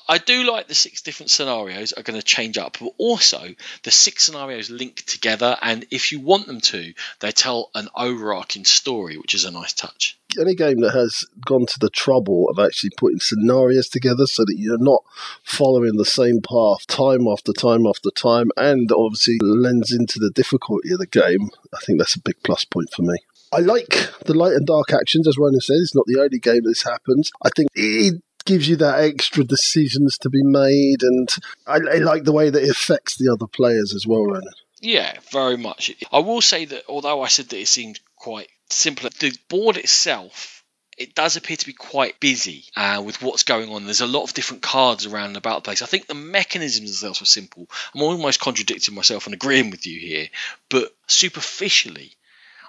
[0.07, 3.91] I do like the six different scenarios are going to change up, but also the
[3.91, 9.17] six scenarios link together, and if you want them to, they tell an overarching story,
[9.17, 10.17] which is a nice touch.
[10.39, 14.57] Any game that has gone to the trouble of actually putting scenarios together so that
[14.57, 15.03] you're not
[15.43, 20.91] following the same path time after time after time, and obviously lends into the difficulty
[20.91, 23.15] of the game, I think that's a big plus point for me.
[23.51, 25.79] I like the light and dark actions, as Ronan says.
[25.79, 27.31] It's not the only game this happens.
[27.43, 31.29] I think it gives you that extra decisions to be made, and
[31.67, 34.53] I, I like the way that it affects the other players as well, Ronan.
[34.81, 35.91] Yeah, very much.
[36.11, 40.63] I will say that although I said that it seemed quite simple, the board itself
[40.97, 43.86] it does appear to be quite busy uh, with what's going on.
[43.86, 45.81] There's a lot of different cards around about the place.
[45.81, 47.67] I think the mechanisms themselves are simple.
[47.93, 50.27] I'm almost contradicting myself and agreeing with you here,
[50.69, 52.12] but superficially,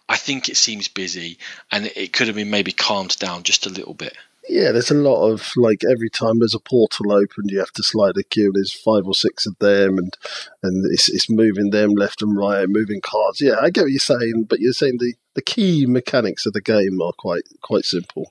[0.09, 1.39] I think it seems busy
[1.71, 4.17] and it could have been maybe calmed down just a little bit.
[4.49, 7.83] Yeah, there's a lot of like every time there's a portal opened, you have to
[7.83, 8.53] slide a queue.
[8.53, 10.17] There's five or six of them, and
[10.63, 13.41] and it's, it's moving them left and right, moving cards.
[13.41, 16.61] Yeah, I get what you're saying, but you're saying the, the key mechanics of the
[16.61, 18.31] game are quite quite simple.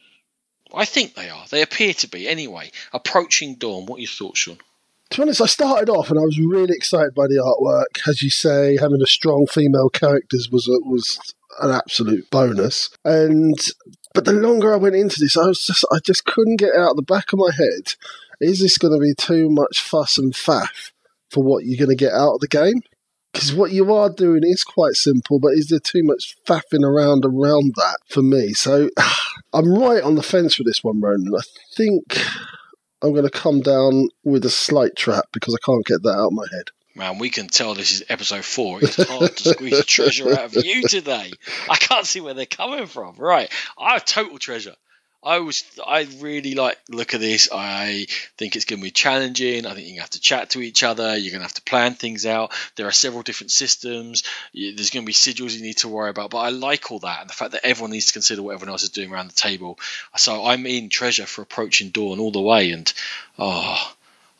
[0.73, 1.45] I think they are.
[1.49, 2.71] They appear to be anyway.
[2.93, 3.85] Approaching dawn.
[3.85, 4.57] What are your thoughts, Sean?
[5.13, 8.07] to be honest, I started off and I was really excited by the artwork.
[8.07, 11.19] As you say, having a strong female characters was was
[11.61, 12.89] an absolute bonus.
[13.03, 13.57] And
[14.13, 16.91] but the longer I went into this, I was just I just couldn't get out
[16.91, 17.93] of the back of my head.
[18.39, 20.91] Is this going to be too much fuss and faff
[21.29, 22.81] for what you're going to get out of the game?
[23.31, 27.25] Because what you are doing is quite simple, but is there too much faffing around
[27.25, 28.53] around that for me?
[28.53, 28.89] So
[29.53, 31.33] I'm right on the fence with this one, Ronan.
[31.35, 31.41] I
[31.75, 32.19] think
[33.01, 36.27] I'm going to come down with a slight trap because I can't get that out
[36.27, 36.69] of my head.
[36.95, 38.83] Man, we can tell this is episode four.
[38.83, 41.31] It's hard to squeeze a treasure out of you today.
[41.69, 43.15] I can't see where they're coming from.
[43.17, 44.75] Right, I have total treasure.
[45.25, 47.47] I was, I really like look at this.
[47.51, 49.65] I think it's going to be challenging.
[49.65, 51.15] I think you're going to have to chat to each other.
[51.15, 52.51] You're going to have to plan things out.
[52.75, 54.23] There are several different systems.
[54.53, 56.29] There's going to be sigils you need to worry about.
[56.29, 58.73] But I like all that and the fact that everyone needs to consider what everyone
[58.73, 59.79] else is doing around the table.
[60.17, 62.71] So I'm in treasure for approaching dawn all the way.
[62.71, 62.93] And
[63.39, 63.93] oh,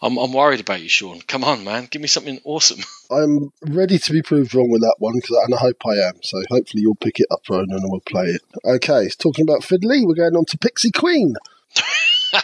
[0.04, 1.22] I'm, I'm worried about you, Sean.
[1.22, 1.88] Come on, man.
[1.89, 2.82] Give me something awesome.
[3.12, 6.16] I'm ready to be proved wrong with that one, cause, and I hope I am.
[6.22, 8.42] So hopefully you'll pick it up, Ronan, and we'll play it.
[8.66, 11.36] Okay, talking about Fiddly, we're going on to Pixie Queen.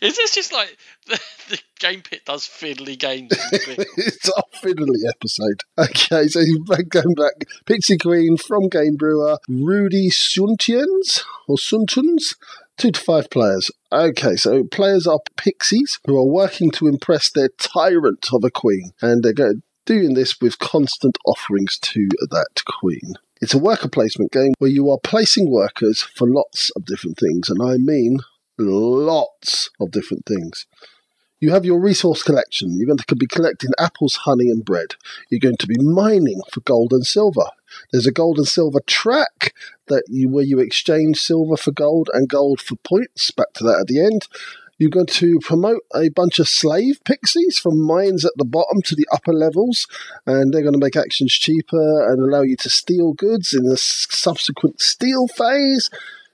[0.00, 3.32] Is this just like the, the Game Pit does fiddly games?
[3.32, 5.60] it's our fiddly episode.
[5.76, 6.40] Okay, so
[6.88, 12.36] going back, Pixie Queen from Game Brewer, Rudy Suntians or Suntuns,
[12.78, 13.70] two to five players.
[13.92, 18.92] Okay, so players are pixies who are working to impress their tyrant of a queen,
[19.02, 23.12] and they're going, doing this with constant offerings to that queen.
[23.42, 27.50] It's a worker placement game where you are placing workers for lots of different things,
[27.50, 28.20] and I mean
[28.56, 30.64] lots of different things.
[31.42, 32.78] You have your resource collection.
[32.78, 34.94] You're going to be collecting apples, honey, and bread.
[35.28, 37.46] You're going to be mining for gold and silver.
[37.90, 39.52] There's a gold and silver track
[39.88, 43.32] that you where you exchange silver for gold and gold for points.
[43.32, 44.28] Back to that at the end.
[44.78, 48.94] You're going to promote a bunch of slave pixies from mines at the bottom to
[48.94, 49.88] the upper levels,
[50.24, 53.76] and they're going to make actions cheaper and allow you to steal goods in the
[53.76, 55.90] subsequent steal phase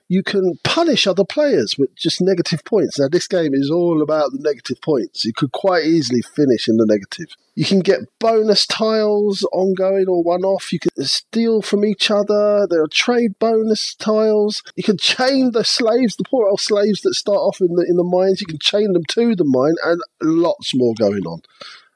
[0.08, 2.98] you can punish other players with just negative points.
[2.98, 5.24] Now, this game is all about the negative points.
[5.24, 7.28] You could quite easily finish in the negative.
[7.54, 10.72] You can get bonus tiles ongoing or one off.
[10.72, 12.66] You can steal from each other.
[12.68, 14.62] There are trade bonus tiles.
[14.76, 17.96] You can chain the slaves, the poor old slaves that start off in the, in
[17.96, 18.40] the mines.
[18.40, 21.42] You can chain them to the mine and lots more going on.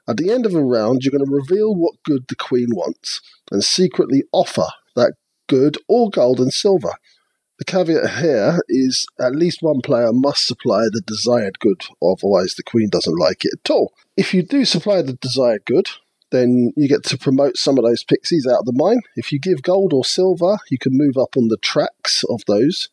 [0.06, 3.22] At the end of a round, you're going to reveal what good the queen wants
[3.50, 5.14] and secretly offer that
[5.48, 6.94] good or gold and silver.
[7.62, 12.64] The caveat here is at least one player must supply the desired good, otherwise, the
[12.64, 13.92] Queen doesn't like it at all.
[14.16, 15.86] If you do supply the desired good,
[16.32, 19.02] then you get to promote some of those pixies out of the mine.
[19.14, 22.88] If you give gold or silver, you can move up on the tracks of those.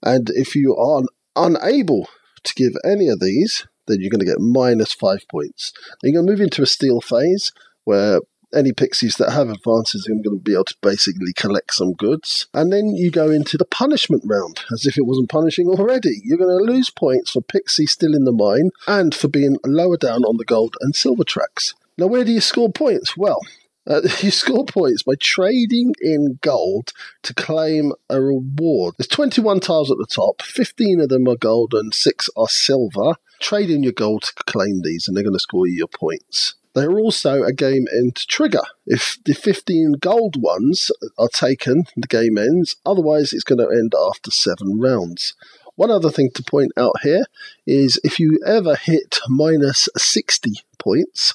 [0.00, 1.02] And if you are
[1.34, 2.08] unable
[2.44, 5.72] to give any of these, then you're going to get minus five points.
[6.00, 7.50] Then you're going to move into a steel phase
[7.82, 8.20] where
[8.54, 12.46] any pixies that have advances are going to be able to basically collect some goods.
[12.54, 16.20] And then you go into the punishment round, as if it wasn't punishing already.
[16.22, 19.96] You're going to lose points for pixie still in the mine and for being lower
[19.96, 21.74] down on the gold and silver tracks.
[21.96, 23.16] Now, where do you score points?
[23.16, 23.40] Well,
[23.86, 28.94] uh, you score points by trading in gold to claim a reward.
[28.96, 33.16] There's 21 tiles at the top, 15 of them are gold and 6 are silver.
[33.40, 36.54] Trade in your gold to claim these, and they're going to score you your points.
[36.74, 38.62] They're also a game end trigger.
[38.86, 42.76] If the 15 gold ones are taken, the game ends.
[42.84, 45.34] Otherwise, it's going to end after seven rounds.
[45.76, 47.24] One other thing to point out here
[47.66, 51.34] is if you ever hit minus 60 points,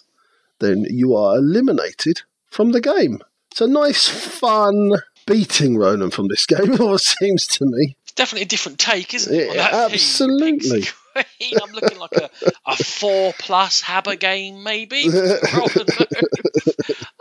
[0.59, 3.19] then you are eliminated from the game.
[3.51, 4.91] It's a nice, fun
[5.25, 7.95] beating Ronan from this game, it seems to me.
[8.03, 9.49] It's definitely a different take, isn't it?
[9.49, 9.93] on Yeah, that theme?
[9.95, 10.83] absolutely.
[11.23, 12.29] Pixie Queen, I'm looking like a,
[12.65, 15.09] a four plus HABA game, maybe.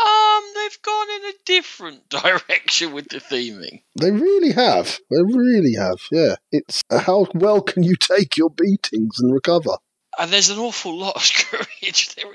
[0.00, 3.82] Um, they've gone in a different direction with the theming.
[4.00, 4.98] They really have.
[5.10, 5.98] They really have.
[6.12, 6.36] Yeah.
[6.52, 9.76] It's uh, how well can you take your beatings and recover?
[10.18, 12.14] And there's an awful lot of courage.
[12.14, 12.26] There,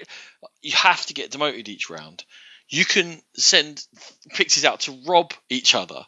[0.61, 2.25] you have to get demoted each round.
[2.67, 3.85] You can send
[4.33, 6.05] pixies out to rob each other.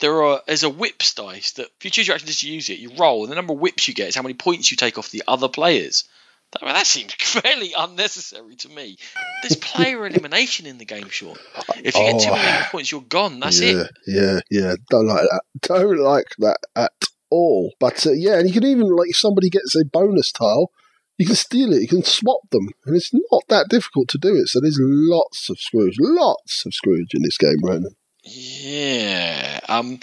[0.00, 2.68] There are there's a whips dice that if you choose your action just to use
[2.68, 4.76] it, you roll, and the number of whips you get is how many points you
[4.76, 6.04] take off the other players.
[6.52, 8.96] That, that seems fairly unnecessary to me.
[9.42, 11.36] There's player elimination in the game, Sean.
[11.82, 12.36] If you get too Oh.
[12.36, 13.40] many points, you're gone.
[13.40, 13.90] That's yeah, it.
[14.06, 14.74] Yeah, yeah.
[14.88, 15.42] Don't like that.
[15.62, 16.92] Don't like that at
[17.30, 17.74] all.
[17.80, 20.70] But uh, yeah, and you can even like if somebody gets a bonus tile,
[21.18, 21.82] you can steal it.
[21.82, 24.46] You can swap them, and it's not that difficult to do it.
[24.48, 27.96] So there's lots of screwage, lots of screwage in this game, Ronan.
[28.28, 29.60] Yeah.
[29.68, 30.00] Um,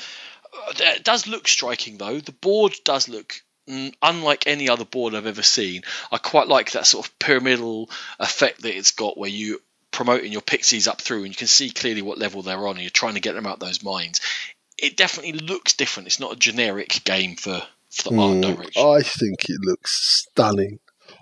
[0.78, 2.20] it does look striking though.
[2.20, 5.84] The board does look mm, unlike any other board I've ever seen.
[6.12, 9.62] I quite like that sort of pyramidal effect that it's got, where you
[9.92, 12.82] promoting your pixies up through, and you can see clearly what level they're on, and
[12.82, 14.22] you're trying to get them out those mines.
[14.78, 16.08] It definitely looks different.
[16.08, 18.86] It's not a generic game for, for the art Mm, direction.
[18.86, 20.80] I think it looks stunning.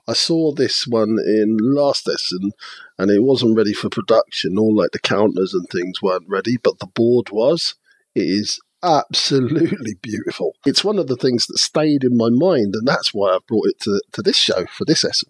[0.08, 2.52] I saw this one in last Essen,
[2.98, 4.58] and it wasn't ready for production.
[4.58, 7.76] All like the counters and things weren't ready, but the board was.
[8.14, 10.56] It is absolutely beautiful.
[10.66, 13.68] It's one of the things that stayed in my mind, and that's why I brought
[13.68, 15.30] it to to this show for this Essen.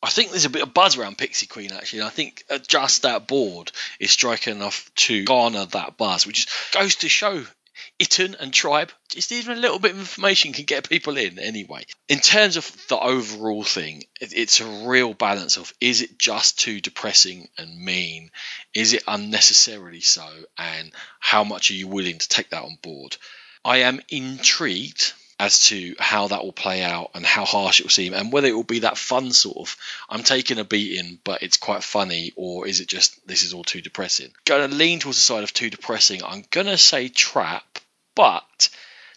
[0.00, 3.02] I think there's a bit of buzz around Pixie Queen actually, and I think just
[3.02, 7.44] that board is striking enough to garner that buzz, which goes to show
[7.98, 8.92] Itten and Tribe.
[9.08, 11.84] Just even a little bit of information can get people in anyway.
[12.08, 16.80] In terms of the overall thing, it's a real balance of is it just too
[16.80, 18.30] depressing and mean?
[18.72, 20.28] Is it unnecessarily so?
[20.56, 23.16] And how much are you willing to take that on board?
[23.64, 27.90] I am intrigued as to how that will play out and how harsh it will
[27.90, 29.76] seem and whether it will be that fun sort of
[30.10, 33.64] I'm taking a beating but it's quite funny or is it just this is all
[33.64, 34.32] too depressing.
[34.44, 36.22] Going to lean towards the side of too depressing.
[36.24, 37.78] I'm going to say trap,
[38.18, 38.68] but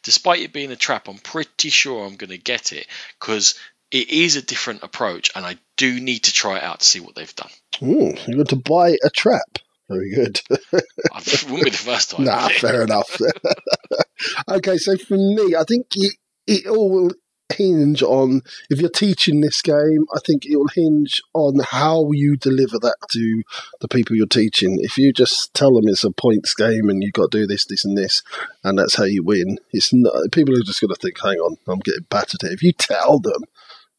[0.03, 2.85] despite it being a trap, I'm pretty sure I'm going to get it
[3.19, 3.55] because
[3.89, 6.99] it is a different approach and I do need to try it out to see
[6.99, 7.49] what they've done.
[7.81, 9.57] Ooh, you're going to buy a trap.
[9.89, 10.39] Very good.
[10.71, 12.23] It wouldn't be the first time.
[12.25, 13.19] nah, fair enough.
[14.47, 17.11] okay, so for me, I think it, it all will
[17.51, 20.05] hinge on if you're teaching this game.
[20.15, 23.43] I think it will hinge on how you deliver that to
[23.79, 24.79] the people you're teaching.
[24.81, 27.65] If you just tell them it's a points game and you've got to do this,
[27.65, 28.23] this, and this,
[28.63, 31.57] and that's how you win, it's not, people are just going to think, "Hang on,
[31.67, 33.43] I'm getting battered here." If you tell them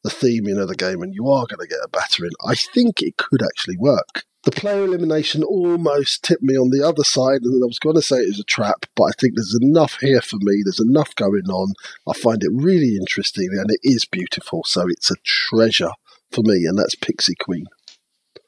[0.02, 3.02] the theming of the game and you are going to get a battering, I think
[3.02, 4.24] it could actually work.
[4.44, 8.02] The player elimination almost tipped me on the other side, and I was going to
[8.02, 10.62] say it was a trap, but I think there's enough here for me.
[10.64, 11.74] There's enough going on.
[12.08, 14.64] I find it really interesting, and it is beautiful.
[14.64, 15.92] So it's a treasure
[16.32, 17.66] for me, and that's Pixie Queen.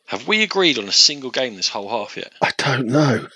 [0.08, 2.32] Have we agreed on a single game this whole half yet?
[2.42, 3.28] I don't know.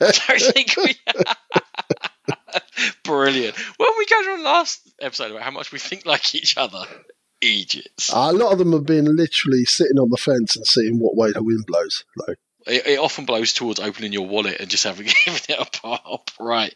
[0.00, 0.96] I don't think we.
[3.04, 3.56] Brilliant.
[3.76, 6.84] When we go to the last episode about how much we think like each other,
[8.12, 11.32] A lot of them have been literally sitting on the fence and seeing what way
[11.32, 12.04] the wind blows.
[12.16, 12.34] Though.
[12.66, 16.30] It, it often blows towards opening your wallet and just having given it a pop.
[16.40, 16.74] Right.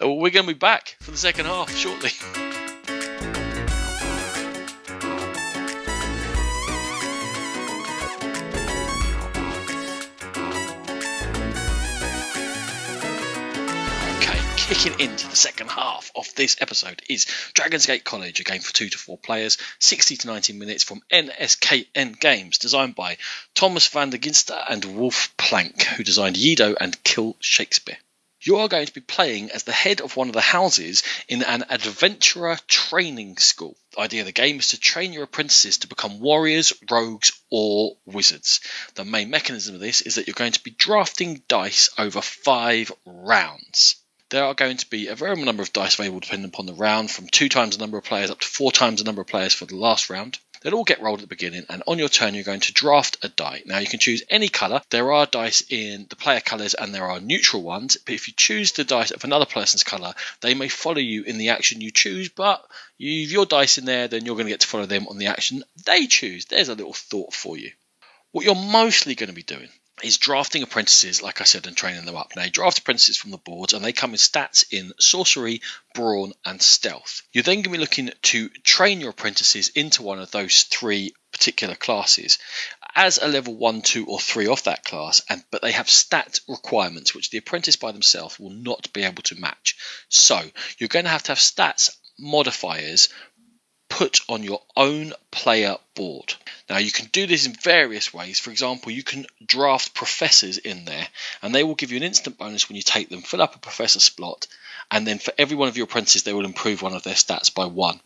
[0.00, 2.10] Uh, We're going to be back for the second half shortly.
[14.74, 18.74] Kicking into the second half of this episode is Dragon's Gate College, a game for
[18.74, 23.18] two to four players, 60 to 90 minutes from NSKN Games, designed by
[23.54, 27.96] Thomas Vande Ginste and Wolf Plancke, who designed Yedo and Kill Shakespeare.
[28.40, 31.44] You are going to be playing as the head of one of the houses in
[31.44, 33.76] an adventurer training school.
[33.92, 37.96] The idea of the game is to train your apprentices to become warriors, rogues, or
[38.06, 38.58] wizards.
[38.96, 42.90] The main mechanism of this is that you're going to be drafting dice over five
[43.06, 44.00] rounds.
[44.34, 47.08] There are going to be a variable number of dice available depending upon the round,
[47.08, 49.54] from two times the number of players up to four times the number of players
[49.54, 50.40] for the last round.
[50.60, 53.18] They'll all get rolled at the beginning, and on your turn, you're going to draft
[53.22, 53.62] a die.
[53.64, 54.82] Now, you can choose any colour.
[54.90, 57.96] There are dice in the player colours, and there are neutral ones.
[58.04, 61.38] But if you choose the dice of another person's colour, they may follow you in
[61.38, 62.28] the action you choose.
[62.28, 62.60] But
[62.98, 65.18] you have your dice in there, then you're going to get to follow them on
[65.18, 66.46] the action they choose.
[66.46, 67.70] There's a little thought for you.
[68.32, 69.68] What you're mostly going to be doing
[70.04, 72.32] is drafting apprentices, like I said, and training them up.
[72.36, 75.62] Now, you draft apprentices from the boards, and they come with stats in sorcery,
[75.94, 77.22] brawn, and stealth.
[77.32, 81.14] You're then going to be looking to train your apprentices into one of those three
[81.32, 82.38] particular classes.
[82.94, 86.38] as a level 1, 2, or 3 of that class, and but they have stat
[86.48, 89.76] requirements which the apprentice by themselves will not be able to match.
[90.08, 90.40] So
[90.78, 93.08] you're going to have to have stats modifiers
[93.94, 96.34] put on your own player board.
[96.68, 98.40] Now, you can do this in various ways.
[98.40, 101.06] For example, you can draft professors in there,
[101.42, 103.60] and they will give you an instant bonus when you take them, fill up a
[103.60, 104.48] professor slot,
[104.90, 107.54] and then for every one of your apprentices, they will improve one of their stats
[107.54, 108.00] by one.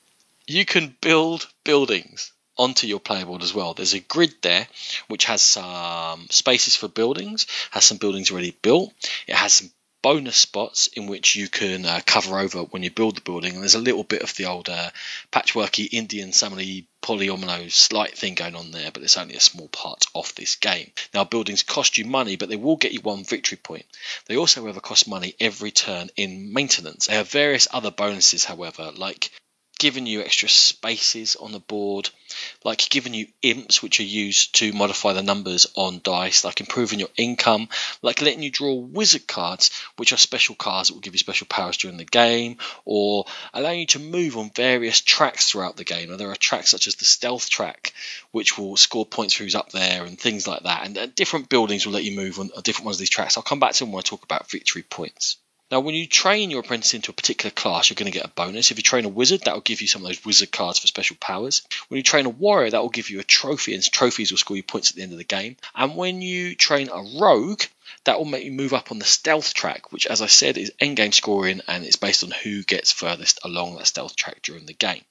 [0.47, 3.73] You can build buildings onto your player board as well.
[3.73, 4.69] There's a grid there
[5.07, 8.93] which has some spaces for buildings, has some buildings already built.
[9.27, 9.71] It has some
[10.03, 13.55] bonus spots in which you can uh, cover over when you build the building.
[13.55, 14.91] And there's a little bit of the old uh,
[15.33, 20.07] patchworky Indian Summery polyomino slight thing going on there, but it's only a small part
[20.15, 20.91] of this game.
[21.15, 23.87] Now, buildings cost you money, but they will get you one victory point.
[24.27, 27.07] They also, however, cost money every turn in maintenance.
[27.07, 29.31] They have various other bonuses, however, like
[29.79, 32.11] giving you extra spaces on the board,
[32.65, 36.99] like giving you imps, which are used to modify the numbers on dice, like improving
[36.99, 37.69] your income,
[38.03, 41.47] like letting you draw wizard cards, which are special cards that will give you special
[41.47, 43.25] powers during the game, or
[43.55, 46.11] allowing you to move on various tracks throughout the game.
[46.11, 47.93] Now, there are tracks such as the stealth track,
[48.33, 50.87] which will score points for who's up there, and things like that.
[50.87, 53.37] And uh, different buildings will let you move on different ones of these tracks.
[53.37, 55.37] I'll come back to them when I talk about victory points.
[55.71, 58.31] Now, when you train your apprentice into a particular class, you're going to get a
[58.31, 58.71] bonus.
[58.71, 60.87] If you train a wizard, that will give you some of those wizard cards for
[60.87, 61.61] special powers.
[61.89, 64.57] When you train a warrior, that will give you a trophy, and trophies will score
[64.57, 65.57] you points at the end of the game.
[65.75, 67.63] And when you train a rogue,
[68.05, 70.73] that will make you move up on the stealth track, which, as I said, is
[70.81, 74.73] endgame scoring and it's based on who gets furthest along that stealth track during the
[74.73, 75.05] game.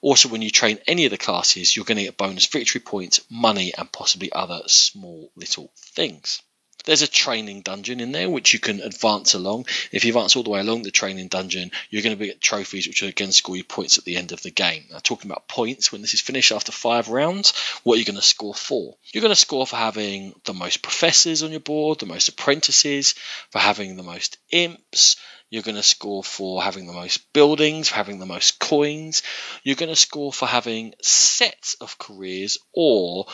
[0.00, 3.20] Also, when you train any of the classes, you're going to get bonus victory points,
[3.30, 6.40] money, and possibly other small little things.
[6.88, 9.66] There's a training dungeon in there which you can advance along.
[9.92, 12.88] If you advance all the way along the training dungeon, you're going to get trophies
[12.88, 14.86] which will again score you points at the end of the game.
[14.90, 18.16] Now, talking about points, when this is finished after five rounds, what are you going
[18.16, 18.96] to score for?
[19.12, 23.12] You're going to score for having the most professors on your board, the most apprentices,
[23.50, 25.16] for having the most imps,
[25.50, 29.22] you're going to score for having the most buildings, for having the most coins.
[29.62, 33.26] You're going to score for having sets of careers or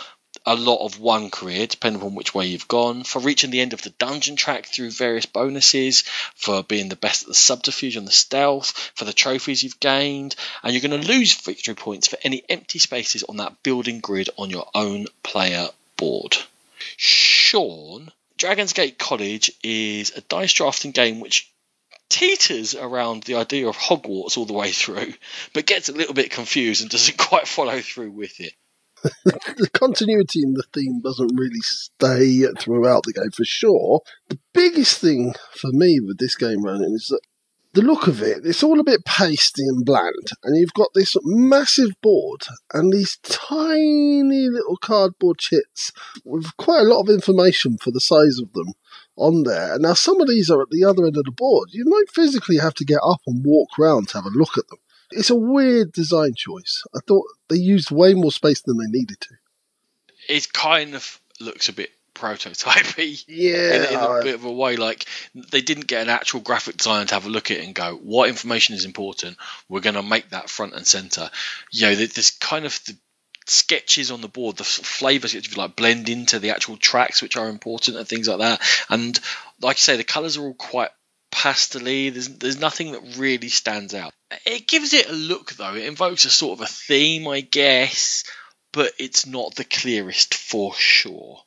[0.47, 3.73] a lot of one career, depending on which way you've gone, for reaching the end
[3.73, 6.03] of the dungeon track through various bonuses,
[6.35, 10.37] for being the best at the subterfuge and the stealth, for the trophies you've gained,
[10.63, 14.29] and you're going to lose victory points for any empty spaces on that building grid
[14.37, 16.37] on your own player board.
[16.97, 21.51] Sean, Dragon's Gate College is a dice drafting game which
[22.11, 25.15] teeters around the idea of Hogwarts all the way through,
[25.53, 28.53] but gets a little bit confused and doesn't quite follow through with it.
[29.25, 34.01] the continuity in the theme doesn't really stay throughout the game for sure.
[34.29, 37.21] The biggest thing for me with this game, Ronan, is that
[37.75, 41.17] the look of it, it's all a bit pasty and bland, and you've got this
[41.25, 42.43] massive board
[42.73, 45.91] and these tiny little cardboard chits
[46.25, 48.75] with quite a lot of information for the size of them
[49.17, 49.75] on there.
[49.75, 51.71] And now some of these are at the other end of the board.
[51.73, 54.69] You might physically have to get up and walk around to have a look at
[54.69, 54.79] them.
[55.17, 56.83] It's a weird design choice.
[56.95, 59.35] I thought they used way more space than they needed to.
[60.29, 63.25] It kind of looks a bit prototypey.
[63.29, 63.75] Yeah.
[63.75, 64.77] In, in a bit of a way.
[64.77, 65.07] Like
[65.51, 67.97] they didn't get an actual graphic designer to have a look at it and go,
[67.97, 69.37] what information is important?
[69.69, 71.31] We're going to make that front and center.
[71.73, 72.97] You know, there's kind of the
[73.47, 77.37] sketches on the board, the flavors if you like blend into the actual tracks, which
[77.37, 78.61] are important and things like that.
[78.89, 79.19] And
[79.61, 80.91] like I say, the colors are all quite
[81.35, 82.11] pastely.
[82.11, 84.13] There's there's nothing that really stands out.
[84.47, 85.75] It gives it a look though.
[85.75, 88.25] It invokes a sort of a theme, I guess,
[88.73, 91.41] but it's not the clearest for sure.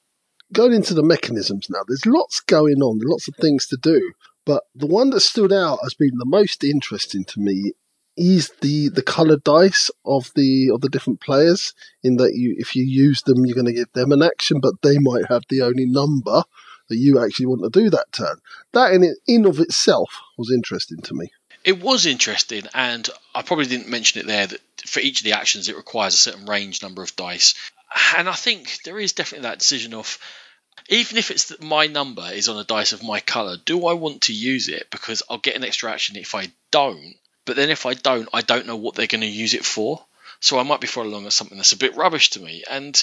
[0.53, 4.13] Going into the mechanisms now, there's lots going on, lots of things to do.
[4.45, 7.73] But the one that stood out as being the most interesting to me
[8.15, 11.73] is the the coloured dice of the of the different players.
[12.03, 14.81] In that you, if you use them, you're going to give them an action, but
[14.81, 16.43] they might have the only number
[16.89, 18.37] that you actually want to do that turn.
[18.73, 21.31] That in in of itself was interesting to me.
[21.63, 25.33] It was interesting, and I probably didn't mention it there that for each of the
[25.33, 27.55] actions it requires a certain range number of dice,
[28.17, 30.17] and I think there is definitely that decision of
[30.89, 33.93] even if it's that my number is on a dice of my color, do I
[33.93, 37.15] want to use it because I'll get an extra action if I don't.
[37.45, 40.05] But then if I don't, I don't know what they're going to use it for.
[40.39, 43.01] So I might be following along at something that's a bit rubbish to me, and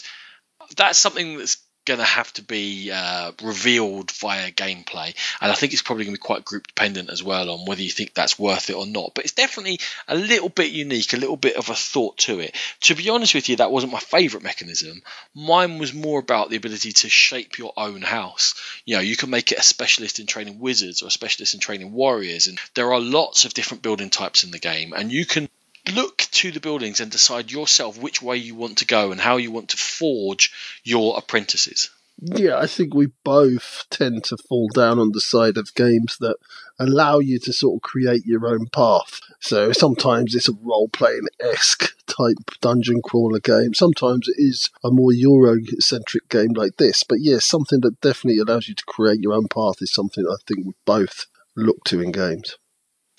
[0.77, 5.15] that's something that's going to have to be uh, revealed via gameplay.
[5.41, 7.83] And I think it's probably going to be quite group dependent as well on whether
[7.83, 9.13] you think that's worth it or not.
[9.15, 12.55] But it's definitely a little bit unique, a little bit of a thought to it.
[12.83, 15.03] To be honest with you, that wasn't my favourite mechanism.
[15.35, 18.55] Mine was more about the ability to shape your own house.
[18.85, 21.61] You know, you can make it a specialist in training wizards or a specialist in
[21.61, 22.47] training warriors.
[22.47, 24.93] And there are lots of different building types in the game.
[24.93, 25.49] And you can
[25.93, 29.37] look to the buildings and decide yourself which way you want to go and how
[29.37, 31.91] you want to forge your apprentices.
[32.21, 36.37] Yeah, I think we both tend to fall down on the side of games that
[36.79, 39.19] allow you to sort of create your own path.
[39.41, 43.75] So sometimes it's a role playing esque type dungeon crawler game.
[43.75, 47.03] Sometimes it is a more Euro centric game like this.
[47.03, 50.37] But yeah, something that definitely allows you to create your own path is something I
[50.47, 51.27] think we both
[51.57, 52.57] look to in games.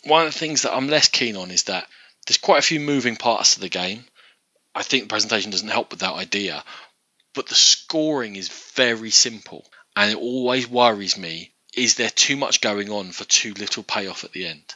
[0.06, 1.88] One of the things that I'm less keen on is that
[2.26, 4.06] there's quite a few moving parts to the game.
[4.74, 6.64] I think the presentation doesn't help with that idea
[7.36, 9.66] but the scoring is very simple
[9.96, 14.24] and it always worries me is there too much going on for too little payoff
[14.24, 14.74] at the end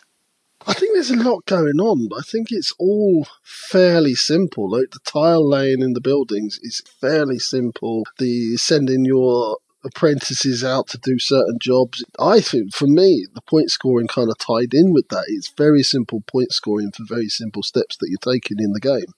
[0.68, 4.70] I think there's a lot going on, but I think it's all fairly simple.
[4.70, 8.04] Like the tile laying in the buildings is fairly simple.
[8.18, 12.04] The sending your apprentices out to do certain jobs.
[12.20, 15.26] I think for me, the point scoring kind of tied in with that.
[15.28, 19.14] It's very simple point scoring for very simple steps that you're taking in the game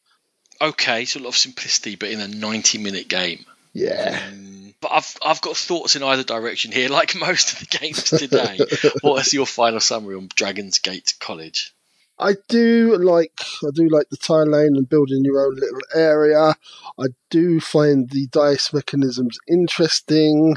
[0.61, 3.45] okay, it's a lot of simplicity, but in a 90 minute game.
[3.73, 4.21] Yeah.
[4.27, 8.03] Um, but I've I've got thoughts in either direction here, like most of the games
[8.03, 8.59] today.
[9.01, 11.73] what is your final summary on Dragon's Gate College?
[12.19, 16.55] I do like I do like the tile lane and building your own little area.
[16.99, 20.55] I do find the dice mechanisms interesting,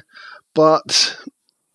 [0.55, 1.19] but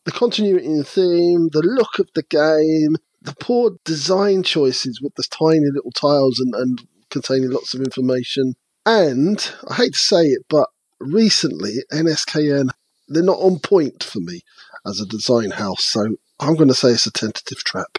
[0.05, 5.23] the continuity in theme, the look of the game, the poor design choices with the
[5.29, 8.53] tiny little tiles and, and containing lots of information.
[8.85, 10.69] And I hate to say it, but
[10.99, 12.69] recently NSKN
[13.09, 14.41] they're not on point for me
[14.85, 15.83] as a design house.
[15.83, 17.97] So I'm going to say it's a tentative trap.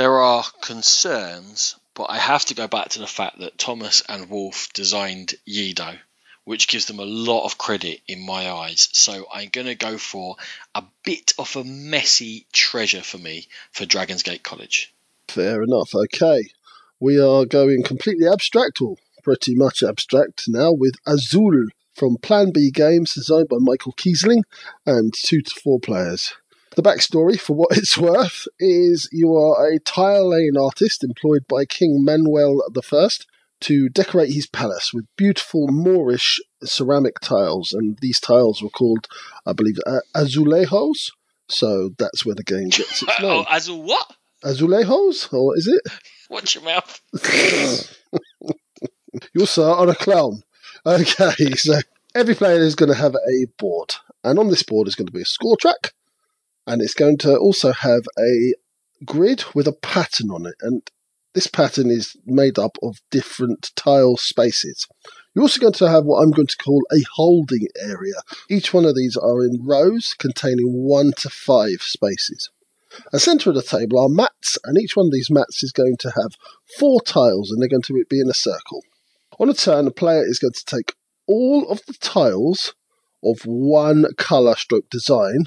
[0.00, 4.30] There are concerns, but I have to go back to the fact that Thomas and
[4.30, 5.98] Wolf designed Yedo,
[6.44, 8.88] which gives them a lot of credit in my eyes.
[8.92, 10.36] So I'm going to go for
[10.74, 14.90] a bit of a messy treasure for me for Dragon's Gate College.
[15.28, 15.94] Fair enough.
[15.94, 16.44] Okay
[17.00, 22.70] we are going completely abstract, or pretty much abstract now, with Azul from Plan B
[22.70, 24.42] Games, designed by Michael Kiesling,
[24.86, 26.34] and two to four players.
[26.76, 31.64] The backstory, for what it's worth, is you are a tile laying artist employed by
[31.64, 33.08] King Manuel I
[33.60, 39.06] to decorate his palace with beautiful Moorish ceramic tiles, and these tiles were called,
[39.44, 39.78] I believe,
[40.14, 41.10] azulejos.
[41.48, 43.44] So that's where the game gets its oh, name.
[43.48, 44.14] oh, azul what?
[44.44, 45.82] Azulejos, or is it?
[46.30, 47.00] Watch your mouth.
[49.34, 50.42] you sir are a clown.
[50.86, 51.80] Okay, so
[52.14, 55.12] every player is going to have a board, and on this board is going to
[55.12, 55.92] be a score track,
[56.70, 58.54] and it's going to also have a
[59.04, 60.88] grid with a pattern on it, and
[61.34, 64.86] this pattern is made up of different tile spaces.
[65.34, 68.14] You're also going to have what I'm going to call a holding area.
[68.48, 72.50] Each one of these are in rows containing one to five spaces.
[73.06, 75.72] At the centre of the table are mats, and each one of these mats is
[75.72, 76.36] going to have
[76.78, 78.84] four tiles, and they're going to be in a circle.
[79.40, 80.94] On a turn, the player is going to take
[81.26, 82.74] all of the tiles
[83.24, 85.46] of one colour stroke design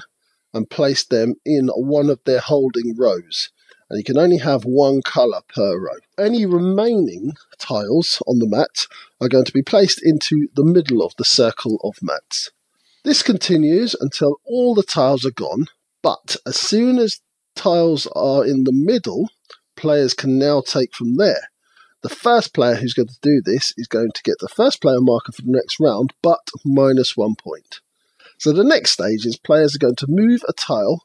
[0.54, 3.50] and place them in one of their holding rows.
[3.90, 5.98] And you can only have one colour per row.
[6.18, 8.86] Any remaining tiles on the mat
[9.20, 12.50] are going to be placed into the middle of the circle of mats.
[13.04, 15.66] This continues until all the tiles are gone,
[16.02, 17.20] but as soon as
[17.54, 19.28] tiles are in the middle,
[19.76, 21.50] players can now take from there.
[22.02, 25.00] The first player who's going to do this is going to get the first player
[25.00, 27.80] marker for the next round, but minus one point.
[28.38, 31.02] So the next stage is players are going to move a tile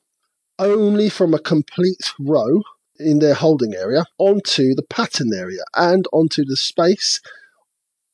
[0.58, 2.62] only from a complete row
[3.00, 7.22] in their holding area onto the pattern area and onto the space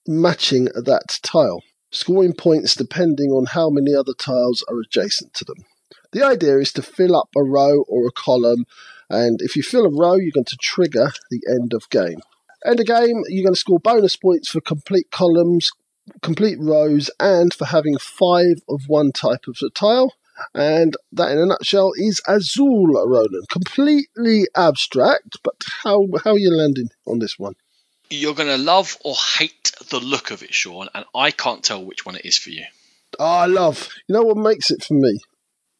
[0.07, 5.65] matching that tile, scoring points depending on how many other tiles are adjacent to them.
[6.11, 8.65] The idea is to fill up a row or a column,
[9.09, 12.19] and if you fill a row, you're going to trigger the end of game.
[12.63, 15.71] End of game, you're going to score bonus points for complete columns,
[16.21, 20.13] complete rows, and for having five of one type of tile.
[20.53, 23.47] And that, in a nutshell, is Azul, Roland.
[23.49, 27.55] Completely abstract, but how how are you landing on this one?
[28.09, 31.83] You're going to love or hate the look of it, Sean, and I can't tell
[31.83, 32.65] which one it is for you.
[33.17, 33.89] Oh, I love.
[34.07, 35.19] You know what makes it for me?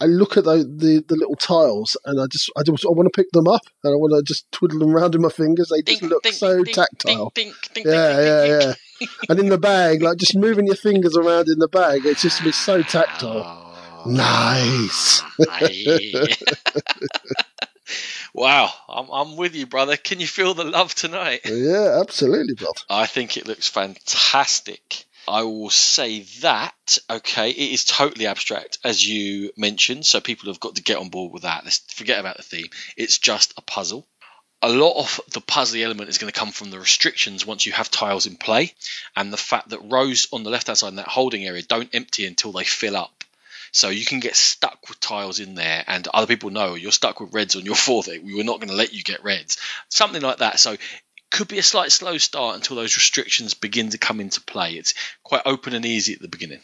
[0.02, 3.08] I look at the, the, the, little tiles and I just I just I want
[3.12, 5.70] to pick them up and I want to just twiddle them around in my fingers.
[5.70, 7.32] They just dink, look dink, so dink, tactile.
[7.38, 7.54] yeah,
[7.86, 8.74] yeah, yeah.
[9.30, 12.44] and in the bag, like just moving your fingers around in the bag, it's just
[12.44, 13.44] be so tactile.
[13.46, 15.22] Oh, nice.
[18.34, 19.96] wow, I'm I'm with you, brother.
[19.96, 21.40] Can you feel the love tonight?
[21.46, 22.82] Yeah, absolutely, brother.
[22.90, 25.06] I think it looks fantastic.
[25.28, 30.60] I will say that, okay, it is totally abstract, as you mentioned, so people have
[30.60, 31.64] got to get on board with that.
[31.64, 32.68] Let's forget about the theme.
[32.96, 34.06] It's just a puzzle.
[34.62, 37.72] a lot of the puzzle element is going to come from the restrictions once you
[37.72, 38.74] have tiles in play,
[39.16, 41.94] and the fact that rows on the left hand side in that holding area don't
[41.94, 43.24] empty until they fill up.
[43.72, 47.20] So you can get stuck with tiles in there, and other people know you're stuck
[47.20, 48.08] with reds on your fourth.
[48.08, 49.58] We were not going to let you get reds,
[49.90, 50.60] something like that.
[50.60, 50.78] So
[51.36, 54.74] could be a slight slow start until those restrictions begin to come into play.
[54.74, 56.62] It's quite open and easy at the beginning.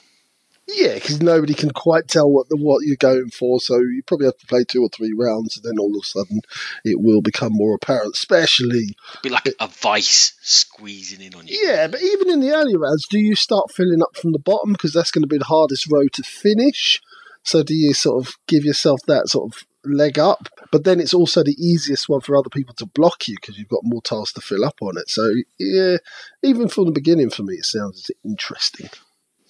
[0.66, 4.28] Yeah, because nobody can quite tell what the, what you're going for, so you probably
[4.28, 6.40] have to play two or three rounds, and then all of a sudden
[6.86, 8.16] it will become more apparent.
[8.16, 11.60] Especially, be like it, a vice squeezing in on you.
[11.62, 14.72] Yeah, but even in the early rounds, do you start filling up from the bottom
[14.72, 17.02] because that's going to be the hardest row to finish?
[17.44, 20.50] So do you sort of give yourself that sort of leg up?
[20.72, 23.70] But then it's also the easiest one for other people to block you because you've
[23.70, 25.10] got more tiles to fill up on it.
[25.10, 25.98] So yeah,
[26.44, 28.90] even from the beginning, for me, it sounds interesting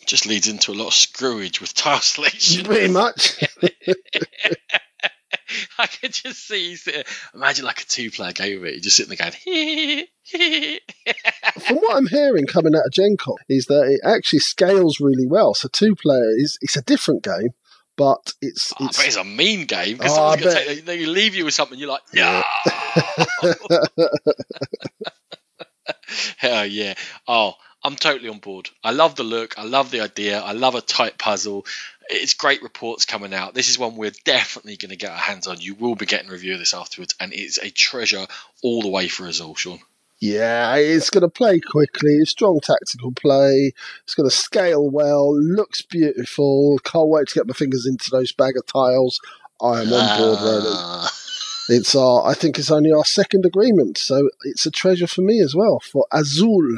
[0.06, 2.66] just leads into a lot of screwage with tile selection.
[2.66, 3.44] Pretty much.
[5.78, 7.04] I can just see you
[7.34, 8.74] imagine like a two player game of it.
[8.74, 10.06] You're just sitting there going,
[11.60, 15.28] From what I'm hearing coming out of Gen Con is that it actually scales really
[15.28, 15.54] well.
[15.54, 17.50] So two players, it's a different game,
[18.02, 21.54] but it's oh, it's, it's a mean game because oh, take, they leave you with
[21.54, 22.42] something you're like, yeah.
[26.38, 26.96] Hell yeah!
[27.28, 28.72] Oh, I'm totally on board.
[28.84, 29.60] I love the look.
[29.60, 30.42] I love the idea.
[30.42, 31.68] I love a tight puzzle.
[32.10, 33.54] It's great reports coming out.
[33.54, 35.62] This is one we're definitely going to get our hands on.
[35.62, 38.26] You will be getting a review of this afterwards, and it's a treasure
[38.64, 39.80] all the way for us all, Sean.
[40.22, 43.74] Yeah, it's going to play quickly, strong tactical play.
[44.04, 46.78] It's going to scale well, looks beautiful.
[46.84, 49.20] Can't wait to get my fingers into those bag of tiles.
[49.60, 50.76] I am on board, Roland.
[50.78, 51.12] Ah.
[51.70, 55.42] It's our, I think it's only our second agreement, so it's a treasure for me
[55.42, 56.78] as well for Azul.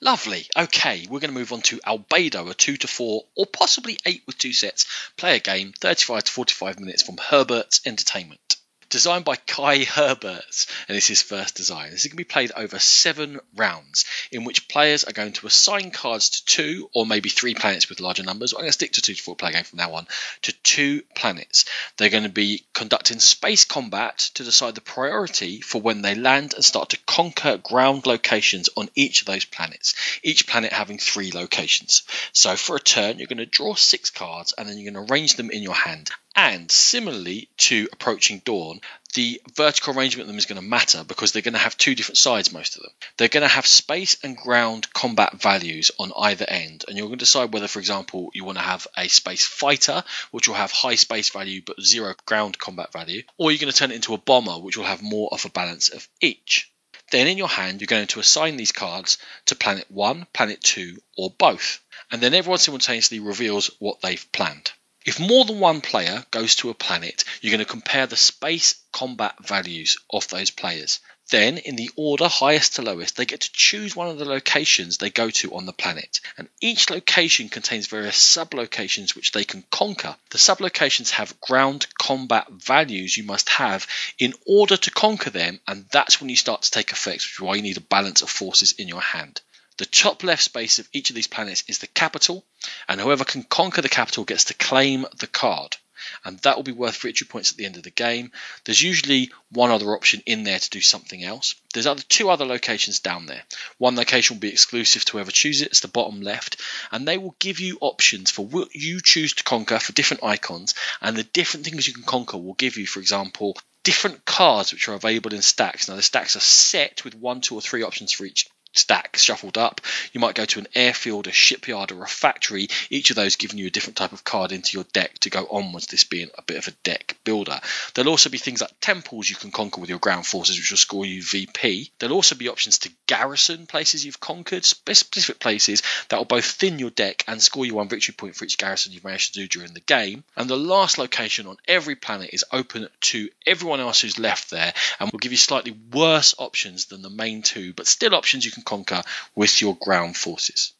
[0.00, 0.46] Lovely.
[0.56, 4.22] Okay, we're going to move on to Albedo, a 2 to 4 or possibly 8
[4.26, 4.86] with two sets.
[5.18, 8.55] Play a game, 35 to 45 minutes from Herbert's Entertainment
[8.88, 11.90] designed by Kai Herberts, and it's his first design.
[11.90, 15.46] This is going to be played over seven rounds, in which players are going to
[15.46, 18.52] assign cards to two or maybe three planets with larger numbers.
[18.52, 20.06] I'm going to stick to two to four player game from now on
[20.42, 21.64] to two planets.
[21.96, 26.54] They're going to be conducting space combat to decide the priority for when they land
[26.54, 29.94] and start to conquer ground locations on each of those planets.
[30.22, 32.02] Each planet having three locations.
[32.32, 35.12] So for a turn, you're going to draw six cards and then you're going to
[35.12, 36.10] arrange them in your hand.
[36.38, 38.82] And similarly to Approaching Dawn,
[39.14, 41.94] the vertical arrangement of them is going to matter because they're going to have two
[41.94, 42.92] different sides, most of them.
[43.16, 46.84] They're going to have space and ground combat values on either end.
[46.86, 50.04] And you're going to decide whether, for example, you want to have a space fighter,
[50.30, 53.78] which will have high space value but zero ground combat value, or you're going to
[53.78, 56.70] turn it into a bomber, which will have more of a balance of each.
[57.12, 59.16] Then in your hand, you're going to assign these cards
[59.46, 61.80] to planet 1, planet 2, or both.
[62.10, 64.72] And then everyone simultaneously reveals what they've planned.
[65.06, 68.74] If more than one player goes to a planet, you're going to compare the space
[68.92, 70.98] combat values of those players.
[71.30, 74.98] Then, in the order highest to lowest, they get to choose one of the locations
[74.98, 76.20] they go to on the planet.
[76.36, 80.16] And each location contains various sublocations which they can conquer.
[80.30, 83.86] The sublocations have ground combat values you must have
[84.18, 87.40] in order to conquer them, and that's when you start to take effects, which is
[87.40, 89.40] why you need a balance of forces in your hand.
[89.78, 92.46] The top left space of each of these planets is the capital,
[92.88, 95.76] and whoever can conquer the capital gets to claim the card.
[96.24, 98.32] And that will be worth victory points at the end of the game.
[98.64, 101.56] There's usually one other option in there to do something else.
[101.74, 103.42] There's other two other locations down there.
[103.78, 106.60] One location will be exclusive to whoever chooses it, it's the bottom left,
[106.90, 110.74] and they will give you options for what you choose to conquer for different icons,
[111.02, 114.88] and the different things you can conquer will give you, for example, different cards which
[114.88, 115.88] are available in stacks.
[115.88, 118.48] Now the stacks are set with one, two, or three options for each
[118.78, 119.80] stack shuffled up.
[120.12, 123.58] You might go to an airfield, a shipyard, or a factory, each of those giving
[123.58, 126.42] you a different type of card into your deck to go onwards, this being a
[126.42, 127.60] bit of a deck builder.
[127.94, 130.78] There'll also be things like temples you can conquer with your ground forces, which will
[130.78, 131.90] score you VP.
[131.98, 136.78] There'll also be options to garrison places you've conquered, specific places that will both thin
[136.78, 139.48] your deck and score you one victory point for each garrison you've managed to do
[139.48, 140.24] during the game.
[140.36, 144.72] And the last location on every planet is open to everyone else who's left there
[144.98, 148.50] and will give you slightly worse options than the main two, but still options you
[148.50, 149.02] can conquer
[149.34, 150.74] with your ground forces.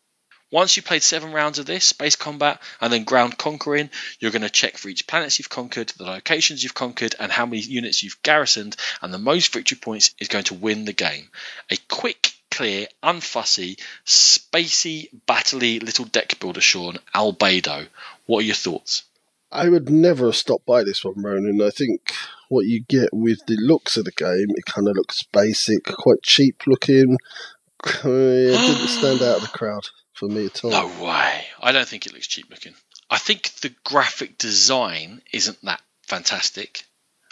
[0.52, 4.42] Once you've played seven rounds of this space combat and then ground conquering, you're going
[4.42, 8.02] to check for each planets you've conquered, the locations you've conquered, and how many units
[8.02, 11.28] you've garrisoned, and the most victory points is going to win the game.
[11.70, 17.88] A quick, clear, unfussy, spacey, battley little deck builder, Sean, Albedo.
[18.26, 19.02] What are your thoughts?
[19.50, 21.60] I would never stopped by this one, Ronan.
[21.60, 22.12] I think
[22.48, 26.22] what you get with the looks of the game, it kind of looks basic, quite
[26.22, 27.16] cheap looking.
[27.84, 30.70] It didn't stand out of the crowd for me at all.
[30.70, 31.44] No way.
[31.60, 32.74] I don't think it looks cheap looking.
[33.10, 36.84] I think the graphic design isn't that fantastic.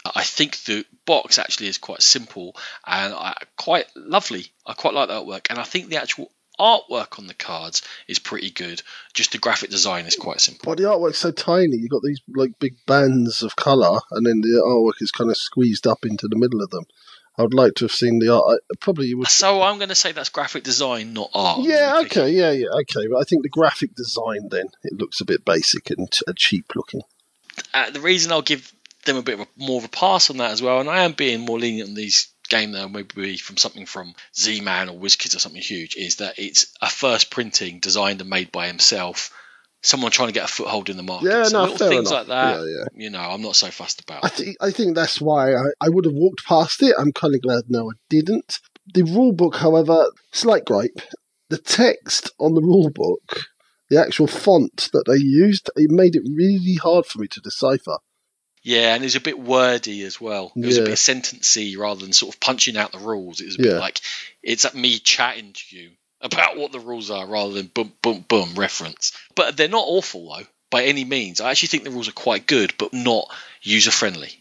[0.05, 4.45] I think the box actually is quite simple and uh, quite lovely.
[4.65, 8.19] I quite like that artwork, and I think the actual artwork on the cards is
[8.19, 8.81] pretty good.
[9.13, 10.71] Just the graphic design is quite simple.
[10.71, 11.77] But the artwork's so tiny.
[11.77, 15.37] You've got these like big bands of colour, and then the artwork is kind of
[15.37, 16.85] squeezed up into the middle of them.
[17.37, 18.61] I would like to have seen the art.
[18.71, 19.27] I, probably you would.
[19.27, 21.61] So I'm going to say that's graphic design, not art.
[21.63, 23.07] Yeah, okay, yeah, yeah, okay.
[23.07, 26.73] But I think the graphic design then it looks a bit basic and uh, cheap
[26.75, 27.01] looking.
[27.73, 28.71] Uh, the reason I'll give
[29.05, 31.41] them a bit more of a pass on that as well, and I am being
[31.41, 35.61] more lenient on these game there maybe from something from Z-Man or WizKids or something
[35.61, 39.31] huge is that it's a first printing designed and made by himself.
[39.81, 41.27] Someone trying to get a foothold in the market.
[41.29, 42.27] Yeah, so no, little fair things enough.
[42.27, 42.57] like that.
[42.57, 42.85] Yeah, yeah.
[43.03, 44.25] You know, I'm not so fussed about.
[44.25, 46.95] I think I think that's why I, I would have walked past it.
[46.97, 48.59] I'm kind of glad no, I didn't.
[48.93, 51.01] The rule book, however, slight gripe.
[51.49, 53.41] The text on the rule book,
[53.89, 57.97] the actual font that they used, it made it really hard for me to decipher.
[58.65, 60.51] Yeah, and it's a bit wordy as well.
[60.55, 63.39] It was a bit sentencey rather than sort of punching out the rules.
[63.39, 63.79] It was a bit Yeah.
[63.79, 64.01] like
[64.41, 68.55] it's me chatting to you about what the rules are rather than boom, boom, boom
[68.55, 69.11] reference.
[69.35, 71.39] But they're not awful though, by any means.
[71.41, 73.27] I actually think the rules are quite good, but not
[73.61, 74.31] user friendly.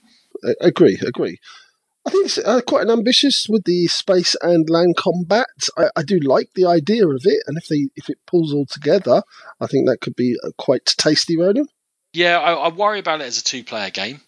[0.42, 1.38] I, agree, agree.
[2.06, 5.48] I think it's uh, quite an ambitious with the space and land combat.
[5.76, 8.66] I, I do like the idea of it, and if they if it pulls all
[8.66, 9.22] together,
[9.60, 11.66] I think that could be uh, quite tasty, Ronan.
[12.14, 14.20] Yeah, I, I worry about it as a two-player game.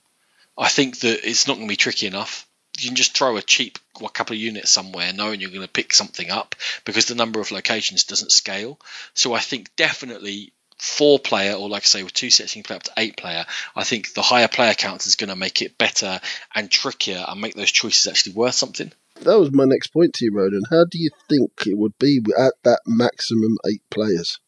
[0.59, 2.47] I think that it's not going to be tricky enough.
[2.79, 5.69] You can just throw a cheap a couple of units somewhere, knowing you're going to
[5.69, 8.79] pick something up because the number of locations doesn't scale.
[9.15, 12.67] So I think definitely four player, or like I say, with two sets you can
[12.67, 13.47] play up to eight player.
[13.75, 16.21] I think the higher player count is going to make it better
[16.55, 18.93] and trickier and make those choices actually worth something.
[19.23, 20.65] That was my next point to you, Ronan.
[20.71, 24.39] How do you think it would be at that maximum eight players?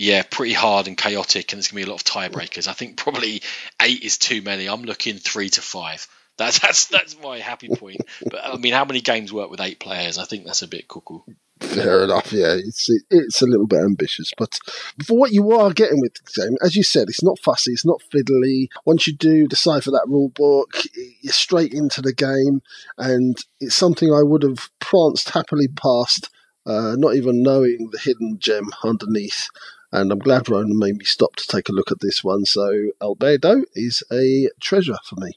[0.00, 2.66] Yeah, pretty hard and chaotic, and there's to be a lot of tiebreakers.
[2.66, 3.42] I think probably
[3.82, 4.66] eight is too many.
[4.66, 6.08] I'm looking three to five.
[6.38, 8.00] That's that's that's my happy point.
[8.24, 10.16] But I mean, how many games work with eight players?
[10.16, 11.18] I think that's a bit cuckoo.
[11.60, 12.32] Fair enough.
[12.32, 14.58] Yeah, it's it's a little bit ambitious, but
[15.04, 17.84] for what you are getting with the game, as you said, it's not fussy, it's
[17.84, 18.68] not fiddly.
[18.86, 20.82] Once you do decipher that rule book,
[21.20, 22.62] you're straight into the game,
[22.96, 26.30] and it's something I would have pranced happily past,
[26.64, 29.50] uh, not even knowing the hidden gem underneath.
[29.92, 32.44] And I'm glad Ronan made me stop to take a look at this one.
[32.44, 35.32] So Albedo is a treasure for me.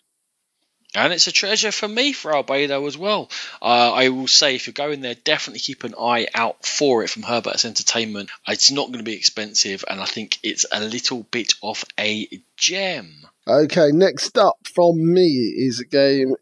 [0.95, 3.31] And it's a treasure for me for Albedo as well.
[3.61, 7.09] Uh, I will say, if you're going there, definitely keep an eye out for it
[7.09, 8.29] from Herbert's Entertainment.
[8.47, 12.27] It's not going to be expensive, and I think it's a little bit of a
[12.57, 13.11] gem.
[13.47, 16.35] Okay, next up from me is a game.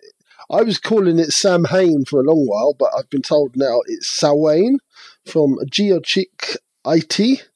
[0.50, 3.80] I was calling it Sam Hain for a long while, but I've been told now
[3.86, 4.80] it's Sawain
[5.26, 7.48] from Giochix IT,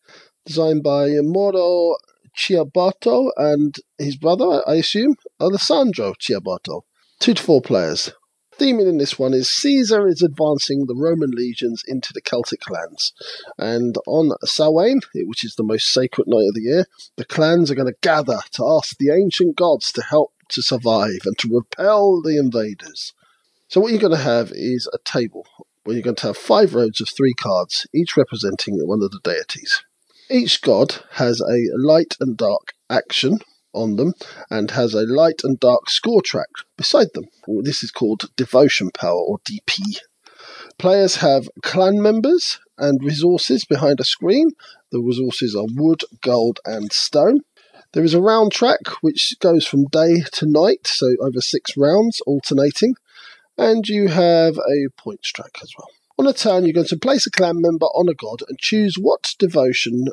[0.45, 1.95] designed by Mauro
[2.37, 6.81] Chiabato and his brother, I assume, Alessandro Chiabato.
[7.19, 8.11] Two to four players.
[8.57, 13.11] Theming in this one is Caesar is advancing the Roman legions into the Celtic lands.
[13.57, 16.85] And on Samhain, which is the most sacred night of the year,
[17.17, 21.21] the clans are going to gather to ask the ancient gods to help to survive
[21.25, 23.13] and to repel the invaders.
[23.67, 25.45] So, what you're going to have is a table
[25.83, 29.19] where you're going to have five rows of three cards, each representing one of the
[29.23, 29.83] deities.
[30.30, 33.39] Each god has a light and dark action
[33.73, 34.13] on them
[34.49, 37.26] and has a light and dark score track beside them.
[37.61, 39.99] This is called devotion power or DP.
[40.80, 44.51] Players have clan members and resources behind a screen.
[44.91, 47.41] The resources are wood, gold, and stone.
[47.93, 52.19] There is a round track which goes from day to night, so over six rounds,
[52.21, 52.95] alternating.
[53.57, 55.89] And you have a points track as well.
[56.18, 58.95] On a turn, you're going to place a clan member on a god and choose
[58.95, 60.05] what devotion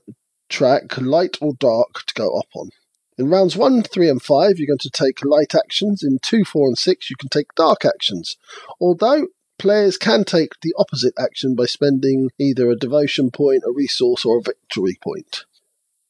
[0.48, 2.70] track, light or dark, to go up on.
[3.16, 6.02] In rounds 1, 3, and 5, you're going to take light actions.
[6.02, 8.36] In 2, 4, and 6, you can take dark actions.
[8.80, 9.28] Although
[9.58, 14.38] players can take the opposite action by spending either a devotion point, a resource, or
[14.38, 15.44] a victory point.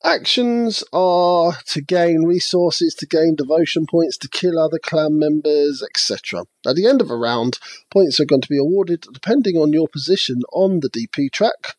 [0.04, 6.42] Actions are to gain resources, to gain devotion points, to kill other clan members, etc.
[6.66, 9.86] At the end of a round, points are going to be awarded depending on your
[9.86, 11.76] position on the DP track.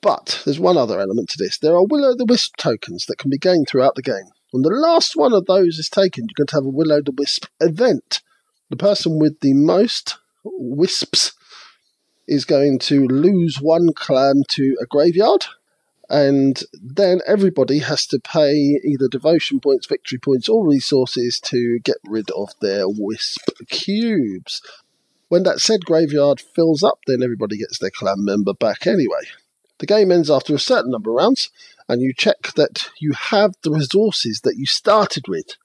[0.00, 1.58] But there's one other element to this.
[1.58, 4.30] There are Will o' the Wisp tokens that can be gained throughout the game.
[4.52, 7.02] When the last one of those is taken, you're going to have a Will o'
[7.02, 8.22] the Wisp event.
[8.70, 11.34] The person with the most wisps
[12.26, 15.46] is going to lose one clan to a graveyard,
[16.08, 21.96] and then everybody has to pay either devotion points, victory points, or resources to get
[22.04, 24.62] rid of their wisp cubes.
[25.28, 29.22] When that said graveyard fills up, then everybody gets their clan member back anyway.
[29.78, 31.50] The game ends after a certain number of rounds,
[31.88, 35.56] and you check that you have the resources that you started with.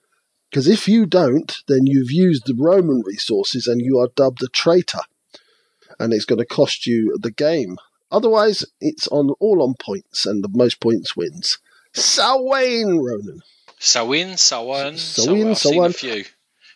[0.49, 4.47] Because if you don't, then you've used the Roman resources and you are dubbed a
[4.47, 4.99] traitor.
[5.97, 7.77] And it's going to cost you the game.
[8.11, 11.57] Otherwise, it's on all on points, and the most points wins.
[11.93, 13.41] Sawain, Ronan.
[13.79, 15.95] Sawin, Sawan, Sawin, I've seen a Sawan.
[15.95, 16.25] few.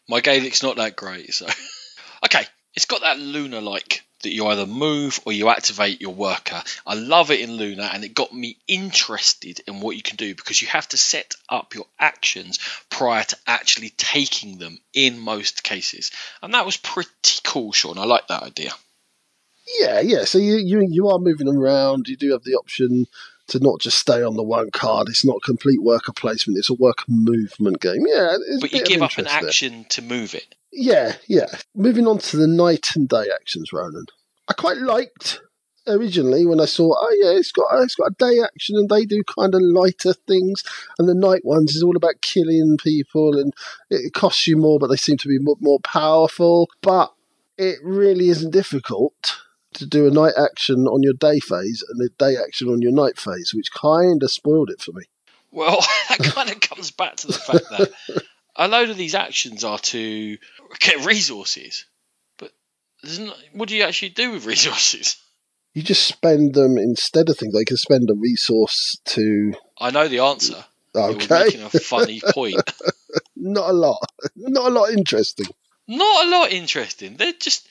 [0.09, 1.45] My Gaelic's not that great, so
[2.25, 2.45] okay.
[2.73, 6.61] It's got that Luna like that you either move or you activate your worker.
[6.85, 10.33] I love it in Luna, and it got me interested in what you can do
[10.33, 12.59] because you have to set up your actions
[12.89, 16.11] prior to actually taking them in most cases,
[16.41, 17.97] and that was pretty cool, Sean.
[17.97, 18.71] I like that idea.
[19.79, 20.25] Yeah, yeah.
[20.25, 22.07] So you, you you are moving around.
[22.07, 23.05] You do have the option
[23.47, 25.07] to not just stay on the one card.
[25.09, 26.57] It's not complete worker placement.
[26.57, 28.03] It's a worker movement game.
[28.07, 29.47] Yeah, But you give up an interest there.
[29.49, 30.55] action to move it.
[30.71, 31.47] Yeah, yeah.
[31.75, 34.05] Moving on to the night and day actions, Ronan.
[34.47, 35.39] I quite liked
[35.87, 39.05] originally when I saw, oh yeah, it's got it's got a day action and they
[39.05, 40.63] do kind of lighter things,
[40.99, 43.53] and the night ones is all about killing people and
[43.89, 46.69] it costs you more, but they seem to be more powerful.
[46.81, 47.13] But
[47.57, 49.37] it really isn't difficult
[49.75, 52.91] to do a night action on your day phase and a day action on your
[52.91, 55.03] night phase, which kind of spoiled it for me.
[55.51, 57.91] Well, that kind of comes back to the fact that
[58.55, 60.37] a load of these actions are to
[60.79, 61.85] get resources,
[62.37, 62.51] but
[63.03, 65.17] there's not, what do you actually do with resources?
[65.73, 67.53] You just spend them instead of things.
[67.53, 69.53] They can spend a resource to.
[69.77, 70.63] I know the answer.
[70.93, 72.61] You're Okay, making a funny point.
[73.35, 73.99] not a lot.
[74.37, 75.47] Not a lot interesting.
[75.87, 77.17] Not a lot interesting.
[77.17, 77.67] They're just.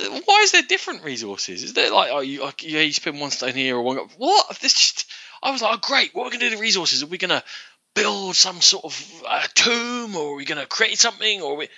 [0.00, 1.62] Why is there different resources?
[1.62, 3.98] Is there like, oh, you, like, yeah, you spend one stone here or one.
[4.16, 4.58] What?
[4.60, 5.10] This just.
[5.42, 6.14] I was like, oh, great.
[6.14, 7.02] What are we going to do with the resources?
[7.02, 7.42] Are we going to
[7.94, 11.68] build some sort of uh, tomb or are we going to create something or we.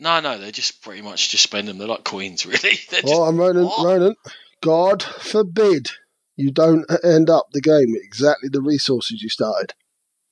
[0.00, 1.78] No, no, they're just pretty much just spend them.
[1.78, 2.78] They're like coins, really.
[2.90, 3.64] They're just, Well, I'm Ronan.
[3.64, 3.84] What?
[3.84, 4.16] Ronan,
[4.60, 5.90] God forbid
[6.36, 9.74] you don't end up the game with exactly the resources you started.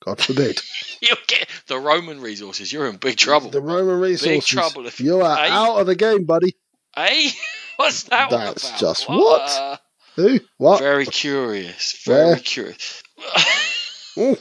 [0.05, 0.61] God forbid.
[1.03, 2.73] You'll get the Roman resources.
[2.73, 3.51] You're in big trouble.
[3.51, 4.29] The Roman resources.
[4.29, 6.57] Big trouble if- you are out of the game, buddy.
[6.97, 7.31] Eh?
[7.77, 8.79] What's that That's about?
[8.79, 9.51] just what?
[9.51, 9.77] Uh,
[10.17, 10.41] Who?
[10.59, 10.81] What?
[10.81, 12.03] Very curious.
[12.05, 12.37] Very Where?
[12.37, 13.03] curious.
[14.17, 14.37] the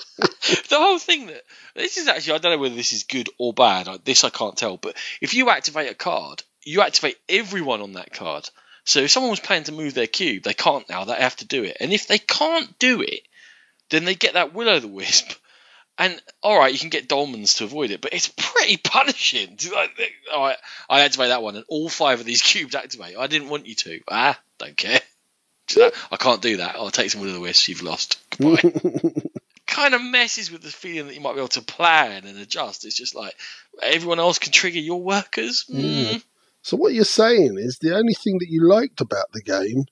[0.71, 1.41] whole thing that
[1.75, 3.87] this is actually I don't know whether this is good or bad.
[3.87, 4.77] Like, This I can't tell.
[4.77, 8.49] But if you activate a card, you activate everyone on that card.
[8.83, 11.05] So if someone was planning to move their cube, they can't now.
[11.05, 11.77] They have to do it.
[11.79, 13.21] And if they can't do it,
[13.89, 15.31] then they get that will o' the wisp.
[15.99, 19.57] And all right, you can get dolmens to avoid it, but it's pretty punishing.
[19.73, 19.91] Like,
[20.33, 20.57] all right,
[20.89, 23.17] I activate that one, and all five of these cubes activate.
[23.17, 23.99] I didn't want you to.
[24.09, 25.01] Ah, don't care.
[26.11, 26.75] I can't do that.
[26.77, 27.67] I'll take some of the wisps.
[27.67, 28.17] You've lost.
[28.37, 29.11] Goodbye.
[29.67, 32.85] kind of messes with the feeling that you might be able to plan and adjust.
[32.85, 33.35] It's just like
[33.81, 35.65] everyone else can trigger your workers.
[35.69, 36.23] Mm.
[36.63, 39.85] so what you're saying is the only thing that you liked about the game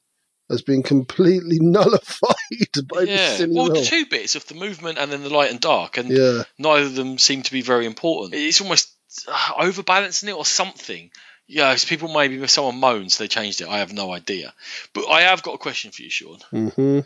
[0.50, 3.38] has been completely nullified by the Yeah.
[3.38, 6.12] silly Well, the two bits of the movement and then the light and dark, and
[6.12, 6.44] Yeah.
[6.58, 8.34] neither of them seem to be very important.
[8.36, 8.90] It's almost
[9.28, 11.12] uh, overbalancing it or something.
[11.48, 13.70] Yeah, people maybe if someone moans they changed it.
[13.70, 14.54] I have no idea.
[14.94, 16.40] But I have got a question for you, Sean.
[16.52, 17.00] hmm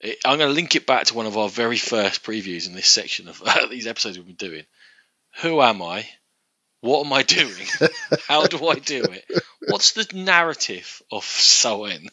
[0.00, 2.74] It, I'm going to link it back to one of our very first previews in
[2.74, 4.64] this section of uh, these episodes we've been doing.
[5.42, 6.06] Who am I?
[6.80, 7.66] What am I doing?
[8.28, 9.24] How do I do it?
[9.66, 12.08] What's the narrative of Soen?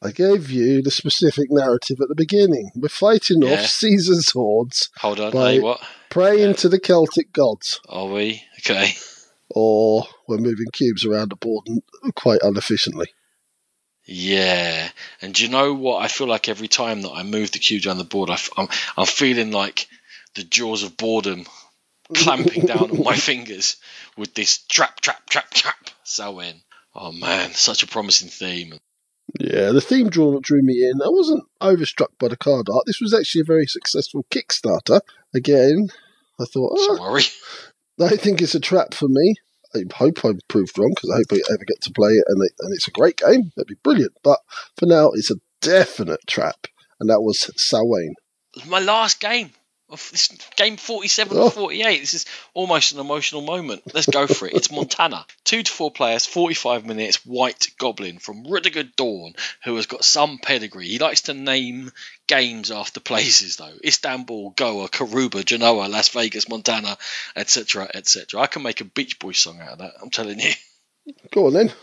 [0.00, 2.70] I gave you the specific narrative at the beginning.
[2.76, 3.54] We're fighting Yeah.
[3.54, 5.80] off Caesar's hordes, Hold on, hey, what?
[6.08, 6.52] praying Yeah.
[6.56, 8.44] to the Celtic gods, Are we?
[8.60, 8.94] Okay.
[9.50, 11.66] or we're moving cubes around the board
[12.14, 13.08] quite inefficiently.
[14.06, 14.90] Yeah.
[15.20, 16.02] And do you know what?
[16.02, 18.50] I feel like every time that I move the cube down the board, I f-
[18.56, 19.86] I'm, I'm feeling like
[20.34, 21.46] the jaws of boredom
[22.14, 23.76] clamping down on my fingers
[24.16, 25.90] with this trap, trap, trap, trap.
[26.04, 26.62] Soen.
[26.94, 28.78] Oh man, such a promising theme.
[29.38, 31.02] Yeah, the theme drew, drew me in.
[31.02, 32.84] I wasn't overstruck by the card art.
[32.86, 35.00] This was actually a very successful Kickstarter.
[35.34, 35.88] Again,
[36.40, 37.22] I thought, oh, ah, Sorry.
[38.00, 39.34] I think it's a trap for me.
[39.74, 42.42] I hope I'm proved wrong because I hope I ever get to play it and,
[42.42, 43.52] it and it's a great game.
[43.54, 44.12] That'd be brilliant.
[44.22, 44.38] But
[44.78, 46.66] for now, it's a definite trap.
[47.00, 48.14] And that was Sawain.
[48.66, 49.50] my last game
[50.56, 51.44] game 47 Oh.
[51.44, 53.82] or 48 this is almost an emotional moment.
[53.94, 54.54] Let's go for it.
[54.54, 55.24] It's montana.
[55.44, 59.32] Two to four players 45 minutes white goblin from rudiger dorn
[59.64, 60.88] who has got some pedigree.
[60.88, 61.90] He likes to name
[62.26, 63.72] games after places though.
[63.82, 66.96] Istanbul goa karuba genoa las vegas montana
[67.34, 70.52] etc etc i can make a beach boys song out of that i'm telling you.
[71.32, 71.72] Go on then.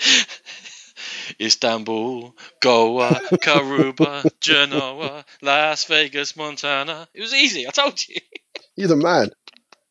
[1.40, 7.08] Istanbul, Goa, Karuba, Genoa, Las Vegas, Montana.
[7.14, 8.16] It was easy, I told you.
[8.76, 9.30] You're the man.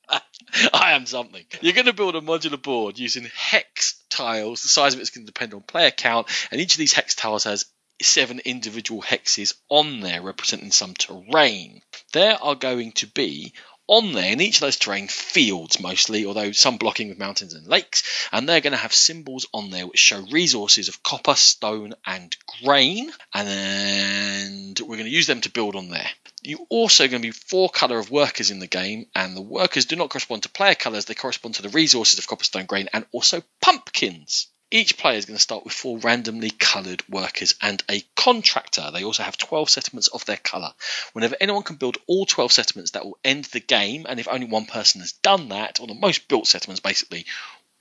[0.72, 1.44] I am something.
[1.60, 4.62] You're going to build a modular board using hex tiles.
[4.62, 7.14] The size of it's going to depend on player count, and each of these hex
[7.14, 7.66] tiles has
[8.02, 11.80] seven individual hexes on there representing some terrain.
[12.12, 13.54] There are going to be
[13.86, 17.66] on there in each of those terrain fields mostly, although some blocking with mountains and
[17.66, 21.94] lakes, and they're going to have symbols on there which show resources of copper, stone,
[22.06, 26.08] and grain, and we're going to use them to build on there.
[26.42, 29.86] You're also going to be four color of workers in the game, and the workers
[29.86, 32.88] do not correspond to player colors; they correspond to the resources of copper, stone, grain,
[32.92, 34.48] and also pumpkins.
[34.74, 38.90] Each player is going to start with four randomly coloured workers and a contractor.
[38.92, 40.74] They also have 12 settlements of their colour.
[41.12, 44.48] Whenever anyone can build all 12 settlements, that will end the game, and if only
[44.48, 47.24] one person has done that, or the most built settlements basically,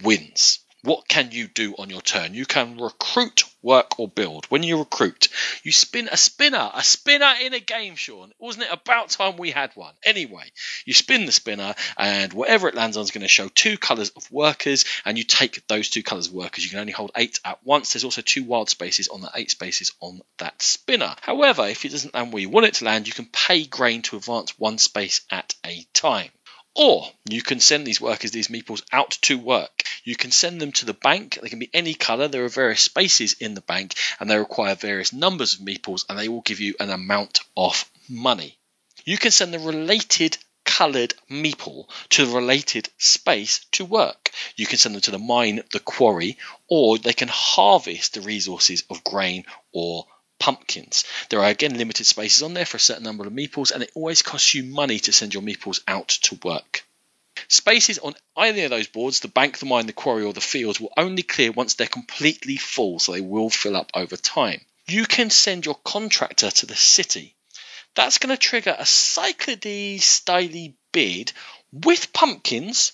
[0.03, 0.59] wins.
[0.83, 2.33] What can you do on your turn?
[2.33, 4.45] You can recruit, work, or build.
[4.47, 5.29] When you recruit,
[5.63, 6.71] you spin a spinner.
[6.73, 8.33] A spinner in a game, Sean.
[8.37, 9.93] Wasn't it about time we had one?
[10.03, 10.51] Anyway,
[10.85, 14.09] you spin the spinner, and whatever it lands on is going to show two colours
[14.09, 16.65] of workers, and you take those two colours of workers.
[16.65, 17.93] You can only hold eight at once.
[17.93, 21.15] There's also two wild spaces on the eight spaces on that spinner.
[21.21, 24.01] However, if it doesn't land where you want it to land, you can pay grain
[24.01, 26.29] to advance one space at a time.
[26.75, 29.83] Or you can send these workers, these meeples, out to work.
[30.03, 31.37] You can send them to the bank.
[31.41, 32.27] They can be any colour.
[32.27, 36.17] There are various spaces in the bank and they require various numbers of meeples and
[36.17, 38.57] they will give you an amount of money.
[39.05, 44.31] You can send the related coloured meeple to the related space to work.
[44.55, 48.83] You can send them to the mine, the quarry, or they can harvest the resources
[48.89, 50.07] of grain or
[50.39, 51.03] pumpkins.
[51.29, 53.91] There are again limited spaces on there for a certain number of meeples, and it
[53.95, 56.85] always costs you money to send your meeples out to work.
[57.47, 60.79] Spaces on either of those boards, the bank, the mine, the quarry, or the fields,
[60.79, 64.61] will only clear once they're completely full, so they will fill up over time.
[64.85, 67.35] You can send your contractor to the city.
[67.95, 71.31] That's going to trigger a Cyclades styly bid
[71.71, 72.91] with pumpkins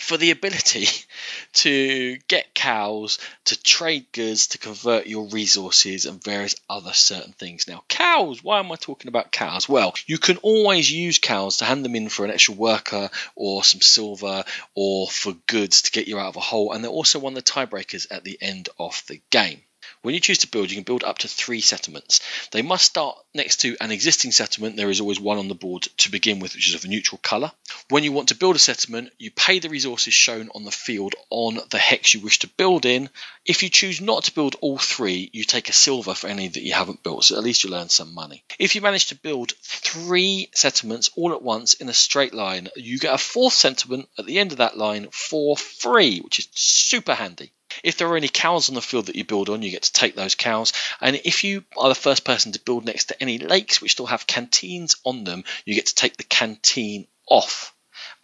[0.00, 0.86] for the ability
[1.52, 7.68] to get cows, to trade goods, to convert your resources, and various other certain things.
[7.68, 9.68] Now, cows, why am I talking about cows?
[9.68, 13.62] Well, you can always use cows to hand them in for an extra worker or
[13.62, 14.44] some silver
[14.74, 17.44] or for goods to get you out of a hole, and they're also one of
[17.44, 19.62] the tiebreakers at the end of the game.
[20.02, 22.20] When you choose to build, you can build up to three settlements.
[22.52, 24.76] They must start next to an existing settlement.
[24.76, 27.20] There is always one on the board to begin with, which is of a neutral
[27.22, 27.52] colour.
[27.90, 31.14] When you want to build a settlement, you pay the resources shown on the field
[31.28, 33.10] on the hex you wish to build in.
[33.44, 36.62] If you choose not to build all three, you take a silver for any that
[36.62, 38.42] you haven't built, so at least you'll earn some money.
[38.58, 42.98] If you manage to build three settlements all at once in a straight line, you
[42.98, 47.14] get a fourth settlement at the end of that line for free, which is super
[47.14, 47.52] handy.
[47.82, 49.92] If there are any cows on the field that you build on, you get to
[49.92, 50.72] take those cows.
[51.00, 54.06] And if you are the first person to build next to any lakes which still
[54.06, 57.74] have canteens on them, you get to take the canteen off.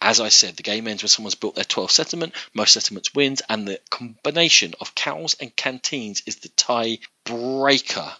[0.01, 3.41] As I said, the game ends when someone's built their 12th settlement, most settlements wins,
[3.49, 8.15] and the combination of cows and canteens is the tie breaker.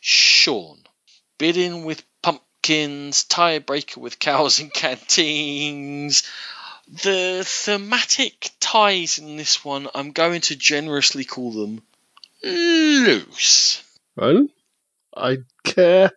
[0.00, 0.82] Sean,
[1.38, 6.24] bidding with pumpkins, tie breaker with cows and canteens.
[6.92, 11.82] The thematic ties in this one, I'm going to generously call them
[12.42, 13.84] loose.
[14.16, 14.48] Well,
[15.16, 16.10] I care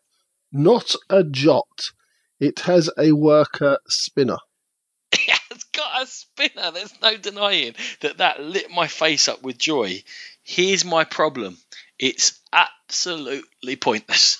[0.51, 1.91] not a jot.
[2.39, 4.39] It has a worker spinner.
[5.11, 6.71] it's got a spinner.
[6.71, 10.03] There's no denying that that lit my face up with joy.
[10.41, 11.59] Here's my problem
[11.99, 14.39] it's absolutely pointless.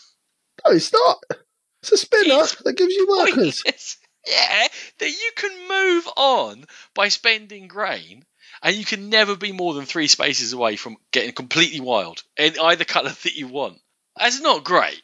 [0.66, 1.20] No, it's not.
[1.84, 3.62] It's a spinner It's that gives you workers.
[3.62, 3.98] Pointless.
[4.26, 4.68] Yeah,
[5.00, 8.26] that you can move on by spending grain,
[8.62, 12.58] and you can never be more than three spaces away from getting completely wild in
[12.60, 13.82] either colour that you want.
[14.18, 15.02] That's not great.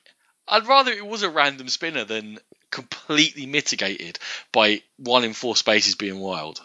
[0.48, 2.40] I'd rather it was a random spinner than
[2.72, 4.20] completely mitigated
[4.52, 6.62] by one in four spaces being wild.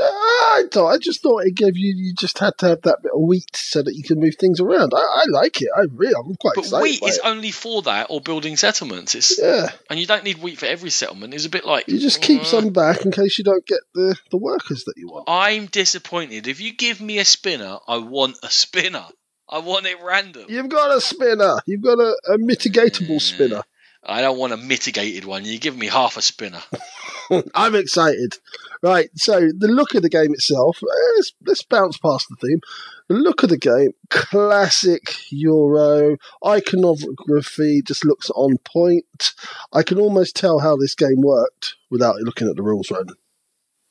[0.00, 0.86] I don't.
[0.92, 1.94] I just thought it gave you.
[1.96, 4.60] You just had to have that bit of wheat so that you can move things
[4.60, 4.92] around.
[4.94, 5.68] I, I like it.
[5.76, 6.14] I really.
[6.14, 6.82] I'm quite But excited.
[6.82, 7.22] wheat is it.
[7.24, 9.14] only for that or building settlements.
[9.14, 11.34] It's Yeah, and you don't need wheat for every settlement.
[11.34, 13.80] It's a bit like you just keep uh, some back in case you don't get
[13.94, 15.24] the the workers that you want.
[15.28, 16.46] I'm disappointed.
[16.46, 19.04] If you give me a spinner, I want a spinner.
[19.48, 20.44] I want it random.
[20.48, 21.56] You've got a spinner.
[21.66, 23.18] You've got a, a mitigatable Yeah.
[23.18, 23.62] spinner.
[24.02, 25.44] I don't want a mitigated one.
[25.44, 26.62] You give me half a spinner.
[27.54, 28.38] I'm excited.
[28.82, 32.60] Right, so the look of the game itself, eh, let's, let's bounce past the theme.
[33.08, 36.16] The look of the game, classic Euro,
[36.46, 39.34] iconography just looks on point.
[39.72, 43.16] I can almost tell how this game worked without looking at the rules, Ronan.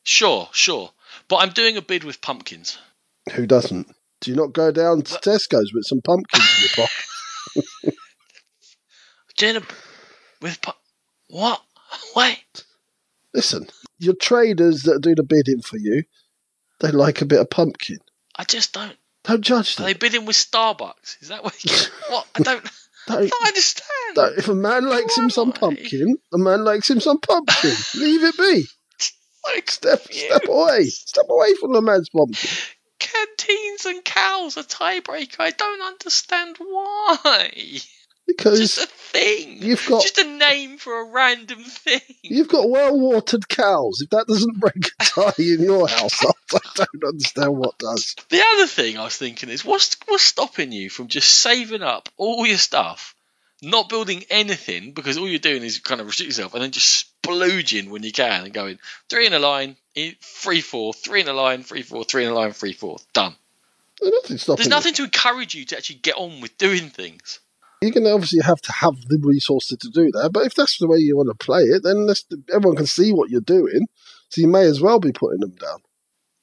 [0.03, 0.91] Sure, sure.
[1.27, 2.79] But I'm doing a bid with pumpkins.
[3.33, 3.93] Who doesn't?
[4.21, 7.93] Do you not go down to Tesco's with some pumpkins in your pocket?
[9.37, 9.61] Doing a
[10.41, 10.71] with pu-
[11.29, 11.61] what?
[12.15, 12.65] Wait.
[13.33, 16.03] Listen, your traders that do the bidding for you,
[16.79, 17.97] they like a bit of pumpkin.
[18.35, 18.95] I just don't.
[19.25, 19.85] Don't judge Are them.
[19.85, 21.21] they bidding with Starbucks?
[21.21, 21.63] Is that what?
[21.63, 21.71] You,
[22.09, 22.27] what?
[22.35, 22.65] I don't.
[23.07, 24.15] I Don't, don't understand.
[24.15, 25.57] That if a man likes him some Why?
[25.57, 27.71] pumpkin, a man likes him some pumpkin.
[27.95, 28.65] Leave it be.
[29.47, 30.85] Like, Step, step away.
[30.85, 32.49] Step away from the man's pumpkin.
[32.99, 35.39] canteens and cows a tiebreaker.
[35.39, 37.79] I don't understand why.
[38.37, 39.61] Because Just a thing.
[39.61, 42.01] you've got Just a name for a random thing.
[42.23, 44.01] you've got well-watered cows.
[44.01, 48.15] If that doesn't break a tie in your household, I don't understand what does.
[48.29, 52.07] The other thing I was thinking is, what's what's stopping you from just saving up
[52.17, 53.15] all your stuff,
[53.61, 57.07] not building anything because all you're doing is kind of restrict yourself, and then just
[57.23, 58.79] splooging when you can and going
[59.09, 59.75] three in a line,
[60.21, 63.35] three four, three in a line, three four, three in a line, three four, done.
[63.99, 64.57] There's nothing stopping.
[64.57, 67.39] There's nothing to encourage you to actually get on with doing things.
[67.81, 70.31] Going to obviously have to have the resources to do that.
[70.33, 72.07] But if that's the way you want to play it, then
[72.53, 73.87] everyone can see what you're doing.
[74.29, 75.79] So you may as well be putting them down.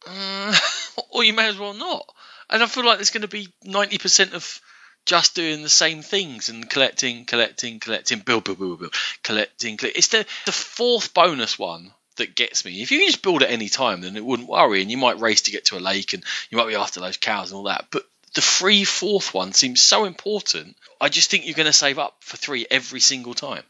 [0.07, 0.57] Uh,
[1.11, 2.11] or you may as well not.
[2.49, 4.61] And I feel like there's going to be 90% of
[5.05, 9.99] just doing the same things and collecting, collecting, collecting, build, build, build, build, collecting, collect.
[9.99, 12.83] It's the, the fourth bonus one that gets me.
[12.83, 15.21] If you can just build at any time, then it wouldn't worry, and you might
[15.21, 17.65] race to get to a lake, and you might be after those cows and all
[17.65, 17.87] that.
[17.91, 18.05] But
[18.37, 20.77] the free fourth one seems so important.
[21.01, 23.63] I just think you're going to save up for three every single time.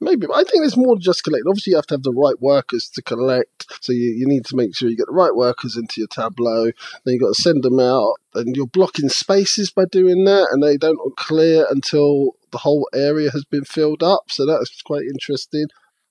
[0.00, 1.44] Maybe, but I think there's more than just collect.
[1.48, 3.66] Obviously, you have to have the right workers to collect.
[3.80, 6.64] So you, you need to make sure you get the right workers into your tableau.
[6.64, 8.14] Then you've got to send them out.
[8.34, 13.30] And you're blocking spaces by doing that, and they don't clear until the whole area
[13.30, 14.24] has been filled up.
[14.32, 15.66] So that's quite interesting.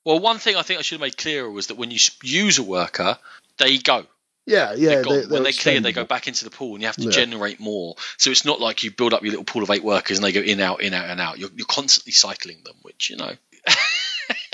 [0.06, 2.58] Well, one thing I think I should have made clearer was that when you use
[2.58, 3.18] a worker,
[3.58, 4.06] they go.
[4.46, 5.02] Yeah, yeah.
[5.02, 7.10] They- when they're clear, they go back into the pool, and you have to Yeah.
[7.10, 7.94] generate more.
[8.18, 10.32] So it's not like you build up your little pool of eight workers and they
[10.32, 11.38] go in, out, in, out, and out.
[11.38, 13.32] You're, you're constantly cycling them, which you know.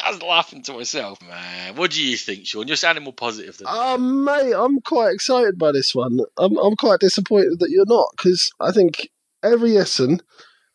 [0.05, 1.77] I was laughing to myself, man.
[1.77, 2.67] What do you think, Sean?
[2.67, 3.73] You're sounding more positive than me.
[3.79, 6.21] Um, mate, I'm quite excited by this one.
[6.39, 9.11] I'm, I'm quite disappointed that you're not, because I think
[9.43, 10.21] every Essen,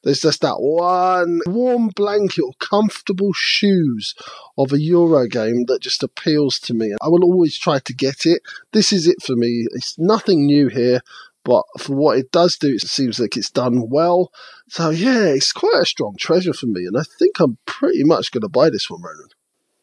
[0.04, 4.14] there's just that one warm blanket or comfortable shoes
[4.58, 6.94] of a Euro game that just appeals to me.
[7.02, 8.42] I will always try to get it.
[8.72, 9.66] This is it for me.
[9.72, 11.02] It's nothing new here,
[11.44, 14.32] but for what it does do, it seems like it's done well.
[14.68, 18.32] So, yeah, it's quite a strong treasure for me, and I think I'm pretty much
[18.32, 19.30] going to buy this one, Ronan.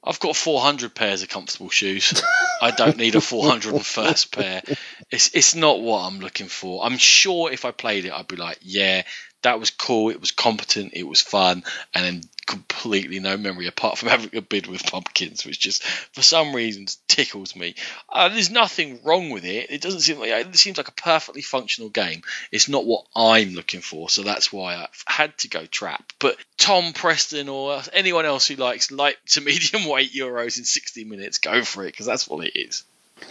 [0.03, 2.23] I've got 400 pairs of comfortable shoes.
[2.63, 4.63] I don't need a 401st pair.
[5.11, 6.85] It's it's not what I'm looking for.
[6.85, 9.03] I'm sure if I played it, I'd be like, yeah,
[9.43, 10.11] that was cool.
[10.11, 10.93] It was competent.
[10.95, 11.65] It was fun.
[11.95, 16.23] And then completely no memory apart from having a bid with pumpkins, which just for
[16.23, 17.75] some reason tickles me.
[18.09, 19.71] Uh, there's nothing wrong with it.
[19.71, 22.23] It doesn't seem like it seems like a perfectly functional game.
[22.51, 26.12] It's not what I'm looking for, so that's why I've had to go trap.
[26.19, 31.05] But Tom Preston or anyone else who likes light to medium weight euros in 60
[31.05, 32.85] minutes, go for it because that's what it is.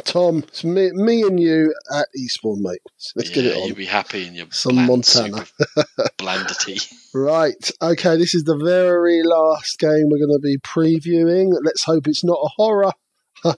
[0.03, 2.81] Tom, it's me, me and you at Eastbourne, mate.
[3.15, 3.67] Let's get it on.
[3.67, 5.45] You'll be happy in your Some bland Montana.
[6.17, 6.79] blandity.
[7.13, 7.71] Right.
[7.81, 11.53] Okay, this is the very last game we're going to be previewing.
[11.63, 12.91] Let's hope it's not a horror.
[13.45, 13.53] oh,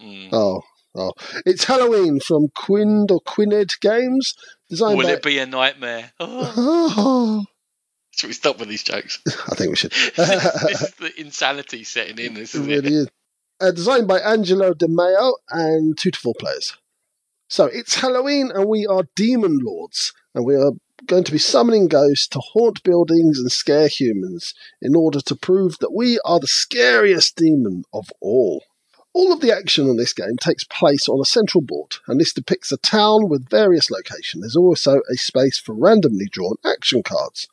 [0.00, 0.28] mm.
[0.32, 0.62] Oh,
[0.94, 1.12] oh.
[1.46, 4.34] It's Halloween from Quind or Quined Games.
[4.68, 5.12] Designed Will by...
[5.12, 6.12] it be a nightmare?
[6.20, 7.44] Oh,
[8.16, 9.20] should we stop with these jokes?
[9.26, 9.90] I think we should.
[9.90, 12.34] this is the insanity setting in.
[12.34, 13.08] This It is really is.
[13.60, 16.76] Uh, designed by Angelo De Mayo and two to four players.
[17.48, 20.72] So it's Halloween and we are demon lords and we are
[21.06, 25.78] going to be summoning ghosts to haunt buildings and scare humans in order to prove
[25.78, 28.64] that we are the scariest demon of all.
[29.12, 32.32] All of the action in this game takes place on a central board, and this
[32.32, 34.42] depicts a town with various locations.
[34.42, 37.46] There's also a space for randomly drawn action cards.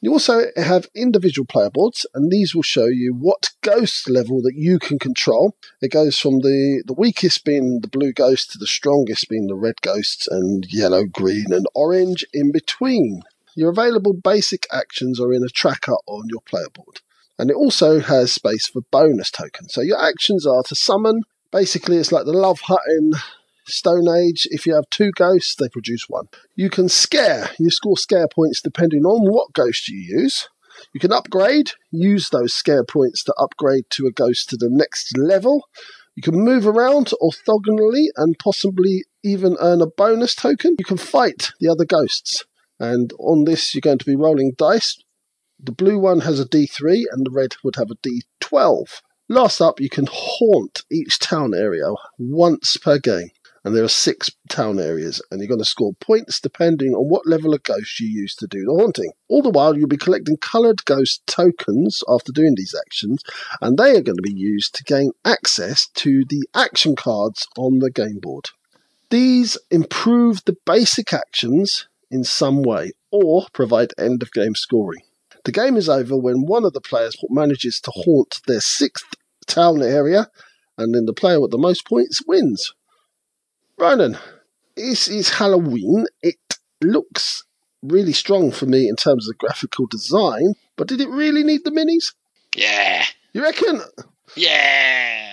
[0.00, 4.54] You also have individual player boards, and these will show you what ghost level that
[4.54, 5.56] you can control.
[5.82, 9.56] It goes from the, the weakest being the blue ghost to the strongest being the
[9.56, 13.22] red ghosts, and yellow, green, and orange in between.
[13.56, 17.00] Your available basic actions are in a tracker on your player board.
[17.36, 19.74] And it also has space for bonus tokens.
[19.74, 21.22] So your actions are to summon.
[21.50, 23.14] Basically, it's like the Love Hut in
[23.70, 24.46] Stone Age.
[24.50, 26.26] If you have two ghosts, they produce one.
[26.54, 27.50] You can scare.
[27.58, 30.48] You score scare points depending on what ghost you use.
[30.92, 31.72] You can upgrade.
[31.90, 35.68] Use those scare points to upgrade to a ghost to the next level.
[36.14, 40.76] You can move around orthogonally and possibly even earn a bonus token.
[40.78, 42.44] You can fight the other ghosts.
[42.80, 44.98] And on this, you're going to be rolling dice.
[45.60, 49.00] The blue one has a D3 and the red would have a D12.
[49.28, 53.30] Last up, you can haunt each town area once per game.
[53.64, 57.26] And there are six town areas, and you're going to score points depending on what
[57.26, 59.12] level of ghost you use to do the haunting.
[59.28, 63.22] All the while, you'll be collecting coloured ghost tokens after doing these actions,
[63.60, 67.80] and they are going to be used to gain access to the action cards on
[67.80, 68.46] the game board.
[69.10, 72.92] These improve the basic actions in some way.
[73.10, 75.00] or provide end of game scoring.
[75.44, 79.14] The game is over when one of the players manages to haunt their sixth
[79.46, 80.28] town area,
[80.76, 82.74] and then the player with the most points wins.
[83.78, 84.18] Ronan,
[84.76, 86.06] this is Halloween.
[86.22, 86.36] It
[86.82, 87.44] looks
[87.82, 91.70] really strong for me in terms of graphical design, but did it really need the
[91.70, 92.12] minis?
[92.56, 93.04] Yeah.
[93.32, 93.80] You reckon?
[94.36, 95.24] Yeah.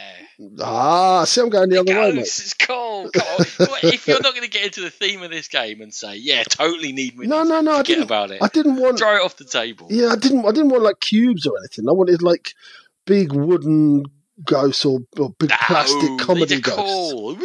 [0.61, 2.19] Ah, see, I'm going the other way, mate.
[2.22, 3.09] It's cool.
[3.13, 6.43] If you're not going to get into the theme of this game and say, yeah,
[6.43, 7.72] totally need minis, No, no, no.
[7.73, 8.03] I forget didn't.
[8.03, 8.41] about it.
[8.43, 8.99] I didn't want.
[8.99, 9.88] Throw it off the table.
[9.89, 10.45] Yeah, I didn't.
[10.45, 11.85] I didn't want like cubes or anything.
[11.89, 12.51] I wanted like
[13.05, 14.03] big wooden
[14.43, 16.81] ghosts or, or big No, plastic comedy ghosts.
[17.13, 17.38] cool.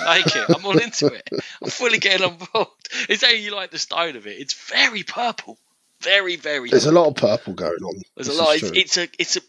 [0.00, 0.56] I like it.
[0.56, 1.28] I'm all into it.
[1.62, 2.68] I'm fully getting on board.
[3.08, 4.38] It's how you like the style of it.
[4.38, 5.58] It's very purple.
[6.00, 6.70] Very, very.
[6.70, 8.02] There's a lot of purple going on.
[8.16, 8.56] There's This a lot.
[8.56, 9.08] It's, it's a.
[9.18, 9.40] It's a.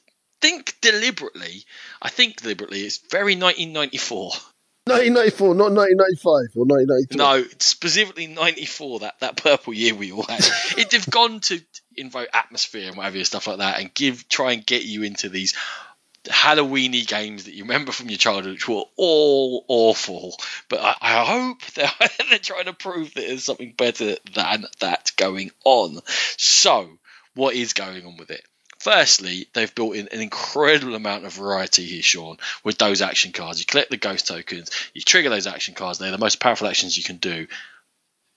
[0.41, 1.63] Think deliberately.
[2.01, 2.81] I think deliberately.
[2.81, 4.31] It's very 1994.
[4.85, 7.17] 1994, not 1995 or 1993.
[7.17, 8.99] No, specifically 94.
[8.99, 10.39] That that purple year we all had.
[10.77, 11.61] it, they've gone to
[11.95, 15.53] invoke atmosphere and whatever stuff like that, and give try and get you into these
[16.25, 20.35] Halloweeny games that you remember from your childhood, which were all awful.
[20.69, 21.91] But I, I hope they're,
[22.29, 25.99] they're trying to prove that there's something better than that going on.
[26.37, 26.89] So,
[27.35, 28.43] what is going on with it?
[28.79, 33.59] Firstly, they've built in an incredible amount of variety here, Sean, with those action cards.
[33.59, 36.97] You collect the ghost tokens, you trigger those action cards, they're the most powerful actions
[36.97, 37.45] you can do.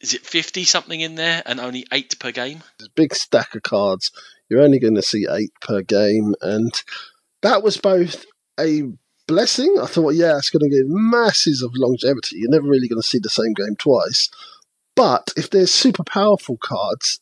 [0.01, 2.62] Is it 50 something in there and only 8 per game?
[2.94, 4.11] Big stack of cards.
[4.48, 6.70] You're only going to see eight per game, and
[7.44, 8.24] that was both
[8.58, 8.82] a
[9.26, 9.76] blessing.
[9.80, 12.38] I thought, yeah, it's going to give masses of longevity.
[12.38, 14.30] You're never really going to see the same game twice.
[14.96, 17.20] But if there's super powerful cards,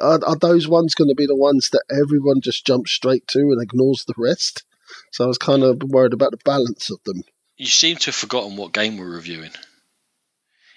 [0.00, 3.40] are, are those ones going to be the ones that everyone just jumps straight to
[3.40, 4.64] and ignores the rest?
[5.10, 7.24] So I was kind of worried about the balance of them.
[7.56, 9.50] You seem to have forgotten what game we're reviewing.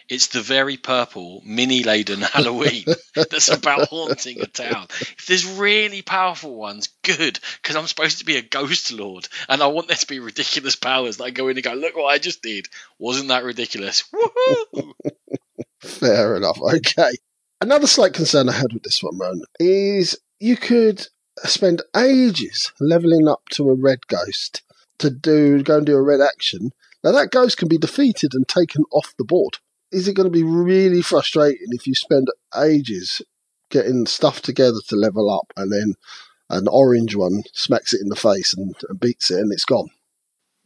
[0.10, 4.88] It's the very purple, mini laden Halloween that's about haunting a town.
[5.00, 9.62] If there's really powerful ones, good, because I'm supposed to be a ghost lord and
[9.62, 12.14] I want there to be ridiculous powers that I go in and go, look what
[12.14, 12.68] I just did.
[13.00, 14.04] Wasn't that ridiculous?
[14.14, 14.94] Woohoo!
[15.80, 16.60] Fair enough.
[16.62, 17.12] Okay.
[17.60, 21.08] Another slight concern I had with this one, Ron, is you could
[21.44, 24.64] spend ages leveling up to a red ghost
[24.98, 26.72] to do go and do a red action.
[27.04, 29.58] Now that ghost can be defeated and taken off the board.
[29.92, 32.28] Is it going to be really frustrating if you spend
[32.58, 33.22] ages
[33.70, 35.96] getting stuff together to level up and then
[36.50, 39.90] an orange one smacks it in the face and, and beats it and it's gone?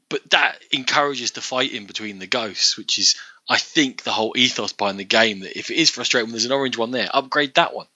[0.09, 3.15] but that encourages the fighting between the ghosts, which is,
[3.49, 5.39] I think, the whole ethos behind the game.
[5.41, 7.87] That if it is frustrating when there's an orange one there, upgrade that one.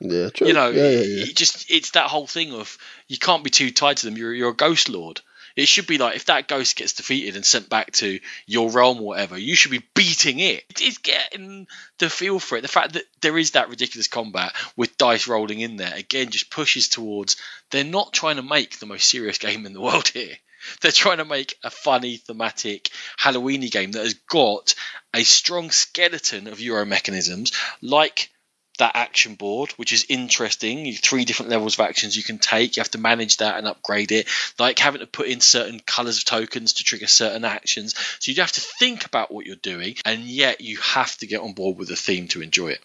[0.00, 0.46] Yeah, true.
[0.46, 1.22] You know, yeah, yeah, yeah.
[1.24, 2.78] it just it's that whole thing of
[3.08, 4.16] you can't be too tied to them.
[4.16, 5.20] You're you're a ghost lord.
[5.58, 8.98] It should be like if that ghost gets defeated and sent back to your realm
[8.98, 10.62] or whatever, you should be beating it.
[10.80, 11.66] It's getting
[11.98, 12.60] the feel for it.
[12.60, 16.52] The fact that there is that ridiculous combat with dice rolling in there again just
[16.52, 17.36] pushes towards
[17.72, 20.36] they're not trying to make the most serious game in the world here.
[20.80, 24.76] They're trying to make a funny, thematic Halloweeny game that has got
[25.12, 27.50] a strong skeleton of Euro mechanisms,
[27.82, 28.30] like
[28.78, 30.92] that action board, which is interesting.
[30.92, 32.76] Three different levels of actions you can take.
[32.76, 34.28] You have to manage that and upgrade it.
[34.58, 37.94] Like having to put in certain colors of tokens to trigger certain actions.
[38.20, 41.40] So you have to think about what you're doing, and yet you have to get
[41.40, 42.80] on board with the theme to enjoy it.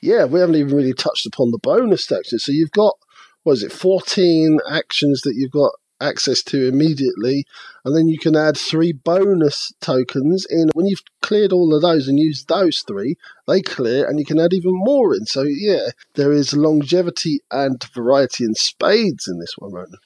[0.00, 2.38] Yeah, we haven't even really touched upon the bonus section.
[2.38, 2.94] So you've got,
[3.42, 7.44] what is it, 14 actions that you've got access to immediately,
[7.84, 10.68] and then you can add three bonus tokens in.
[10.74, 13.16] When you've cleared all of those and used those three,
[13.46, 15.26] they clear, and you can add even more in.
[15.26, 19.98] So, yeah, there is longevity and variety in spades in this one, Ronan.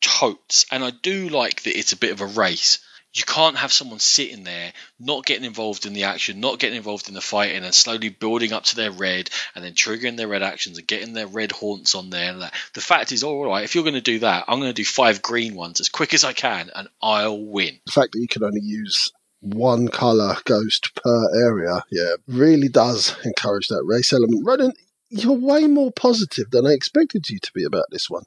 [0.00, 0.66] Totes.
[0.70, 2.78] And I do like that it's a bit of a race.
[3.12, 7.08] You can't have someone sitting there, not getting involved in the action, not getting involved
[7.08, 10.44] in the fighting, and slowly building up to their red, and then triggering their red
[10.44, 12.30] actions and getting their red haunts on there.
[12.30, 12.54] And that.
[12.74, 14.84] The fact is, all right, if you're going to do that, I'm going to do
[14.84, 17.80] five green ones as quick as I can, and I'll win.
[17.86, 19.10] The fact that you can only use
[19.40, 24.46] one colour ghost per area, yeah, really does encourage that race element.
[24.46, 24.72] Ronan,
[25.08, 28.24] you're way more positive than I expected you to be about this one.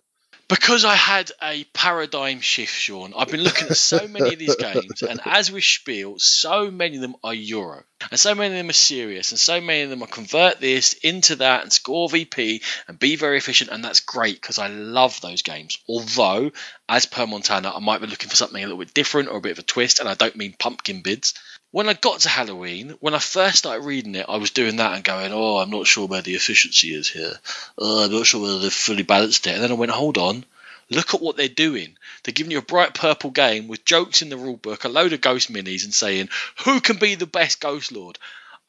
[0.54, 4.56] Because I had a paradigm shift, Sean, I've been looking at so many of these
[4.56, 8.60] games, and as with Spiel, so many of them are Euro, and so many of
[8.60, 12.08] them are serious, and so many of them are convert this into that and score
[12.08, 15.80] VP and be very efficient, and that's great because I love those games.
[15.90, 16.52] Although,
[16.88, 19.42] as per Montana, I might be looking for something a little bit different or a
[19.42, 21.34] bit of a twist, and I don't mean pumpkin bids.
[21.74, 24.94] When I got to Halloween, when I first started reading it, I was doing that
[24.94, 27.40] and going, "Oh, I'm not sure where the efficiency is here.
[27.80, 30.46] Oh, I'm not sure whether they've fully balanced it." And then I went, "Hold on."
[30.92, 31.98] Look at what they're doing.
[32.22, 35.22] They're giving you a bright purple game with jokes in the rulebook, a load of
[35.22, 36.30] ghost minis, and saying,
[36.64, 38.20] Who can be the best ghost lord?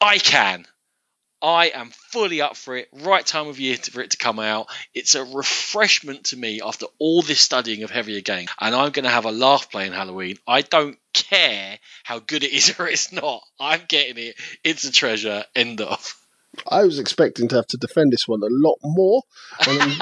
[0.01, 0.65] I can.
[1.45, 2.89] I am fully up for it.
[2.91, 4.65] Right time of year for it to come out.
[4.95, 9.03] It's a refreshment to me after all this studying of heavier games, and I'm going
[9.03, 10.37] to have a laugh playing Halloween.
[10.47, 13.43] I don't care how good it is or it's not.
[13.59, 14.35] I'm getting it.
[14.63, 15.45] It's a treasure.
[15.55, 16.19] End of.
[16.67, 19.21] I was expecting to have to defend this one a lot more.
[19.67, 20.01] And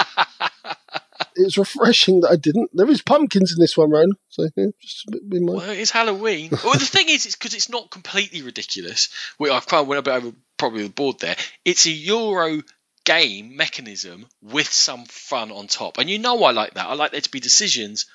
[1.36, 2.70] it was refreshing that I didn't.
[2.72, 4.12] There is pumpkins in this one, Ron.
[4.30, 5.40] So yeah, just be.
[5.42, 6.50] Well, it's Halloween.
[6.64, 9.10] well, the thing is, it's because it's not completely ridiculous.
[9.38, 11.36] We, I've kind of went a bit over probably the board there.
[11.64, 12.62] It's a Euro
[13.04, 16.86] game mechanism with some fun on top, and you know I like that.
[16.86, 18.06] I like there to be decisions,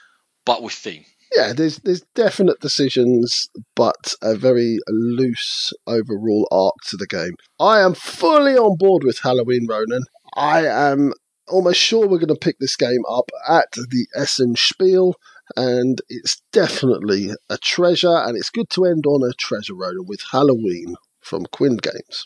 [0.46, 1.06] but with theme.
[1.36, 7.36] Yeah, there's there's definite decisions, but a very loose overall arc to the game.
[7.60, 10.04] I am fully on board with Halloween, Ronan.
[10.36, 11.14] I am
[11.48, 15.16] almost sure we're going to pick this game up at the Essen Spiel,
[15.56, 20.22] and it's definitely a treasure, and it's good to end on a treasure road with
[20.32, 22.26] Halloween from Quinn Games.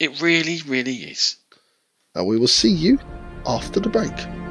[0.00, 1.36] It really, really is.
[2.14, 2.98] And we will see you
[3.46, 4.47] after the break.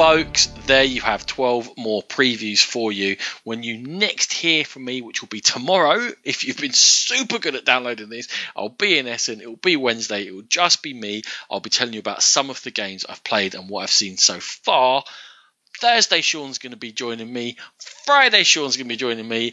[0.00, 3.18] Folks, there you have 12 more previews for you.
[3.44, 7.54] When you next hear from me, which will be tomorrow, if you've been super good
[7.54, 9.42] at downloading this, I'll be in Essen.
[9.42, 10.26] It will be Wednesday.
[10.26, 11.20] It will just be me.
[11.50, 14.16] I'll be telling you about some of the games I've played and what I've seen
[14.16, 15.04] so far.
[15.80, 17.58] Thursday, Sean's going to be joining me.
[18.06, 19.52] Friday, Sean's going to be joining me.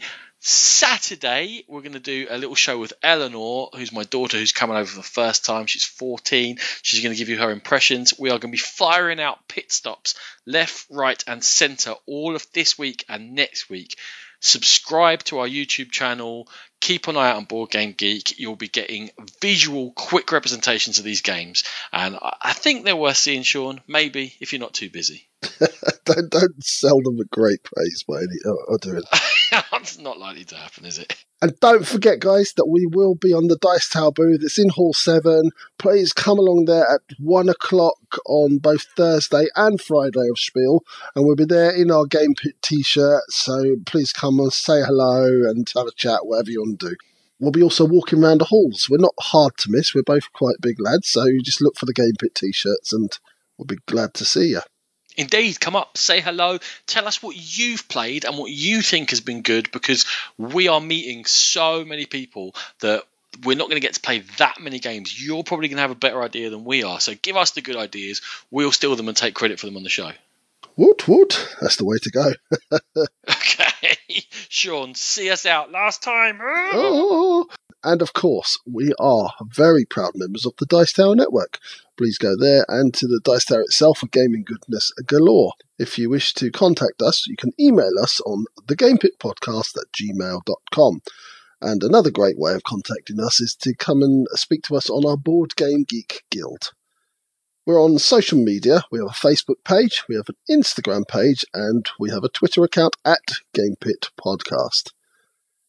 [0.50, 4.78] Saturday, we're going to do a little show with Eleanor, who's my daughter, who's coming
[4.78, 5.66] over for the first time.
[5.66, 6.56] She's 14.
[6.80, 8.18] She's going to give you her impressions.
[8.18, 10.14] We are going to be firing out pit stops
[10.46, 13.98] left, right, and centre all of this week and next week.
[14.40, 16.48] Subscribe to our YouTube channel.
[16.80, 18.38] Keep an eye out on Board Game Geek.
[18.38, 19.10] You'll be getting
[19.42, 21.64] visual, quick representations of these games.
[21.92, 23.82] And I think they're worth seeing, Sean.
[23.86, 25.28] Maybe, if you're not too busy.
[26.04, 29.04] don't, don't sell them a great praise by any uh, or do it.
[29.88, 31.16] That's not likely to happen, is it?
[31.40, 34.40] And don't forget, guys, that we will be on the Dice Tower booth.
[34.42, 35.52] It's in Hall 7.
[35.78, 40.82] Please come along there at 1 o'clock on both Thursday and Friday of Spiel.
[41.14, 43.22] And we'll be there in our Game Pit t shirt.
[43.28, 46.96] So please come and say hello and have a chat, whatever you want to do.
[47.38, 48.88] We'll be also walking around the halls.
[48.90, 49.94] We're not hard to miss.
[49.94, 51.08] We're both quite big lads.
[51.08, 53.16] So you just look for the Game Pit t shirts and
[53.56, 54.62] we'll be glad to see you.
[55.18, 59.20] Indeed, come up, say hello, tell us what you've played and what you think has
[59.20, 60.06] been good because
[60.38, 63.02] we are meeting so many people that
[63.44, 65.20] we're not going to get to play that many games.
[65.20, 67.00] You're probably going to have a better idea than we are.
[67.00, 68.22] So give us the good ideas.
[68.52, 70.12] We'll steal them and take credit for them on the show.
[70.76, 71.56] Woot woot.
[71.60, 72.32] That's the way to go.
[73.28, 73.98] okay.
[74.48, 76.38] Sean, see us out last time.
[76.40, 77.48] Oh.
[77.84, 81.58] And of course, we are very proud members of the Dice Tower Network.
[81.96, 85.52] Please go there and to the Dice Tower itself for gaming goodness galore.
[85.78, 91.02] If you wish to contact us, you can email us on thegamepitpodcast at gmail.com.
[91.60, 95.04] And another great way of contacting us is to come and speak to us on
[95.06, 96.72] our Board Game Geek Guild.
[97.64, 98.82] We're on social media.
[98.90, 102.64] We have a Facebook page, we have an Instagram page, and we have a Twitter
[102.64, 103.20] account at
[103.54, 104.92] GamePit Podcast.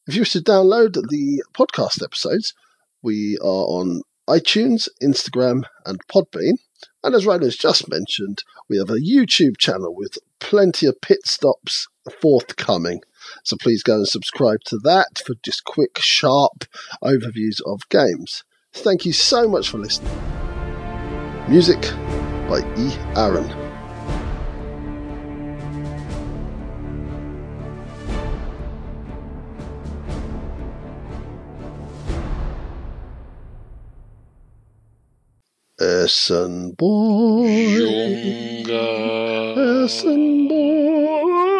[0.10, 2.56] If you wish to download the podcast episodes,
[3.03, 6.53] we are on iTunes, Instagram, and Podbean.
[7.03, 11.88] And as Ronan's just mentioned, we have a YouTube channel with plenty of pit stops
[12.19, 13.02] forthcoming.
[13.44, 16.65] So please go and subscribe to that for just quick, sharp
[17.03, 18.44] overviews of games.
[18.73, 20.11] Thank you so much for listening.
[21.48, 21.81] Music
[22.49, 22.95] by E.
[23.15, 23.59] Aaron.
[35.80, 37.48] Essen Boy.
[37.80, 38.76] Junger.
[39.86, 41.59] Essen Boy.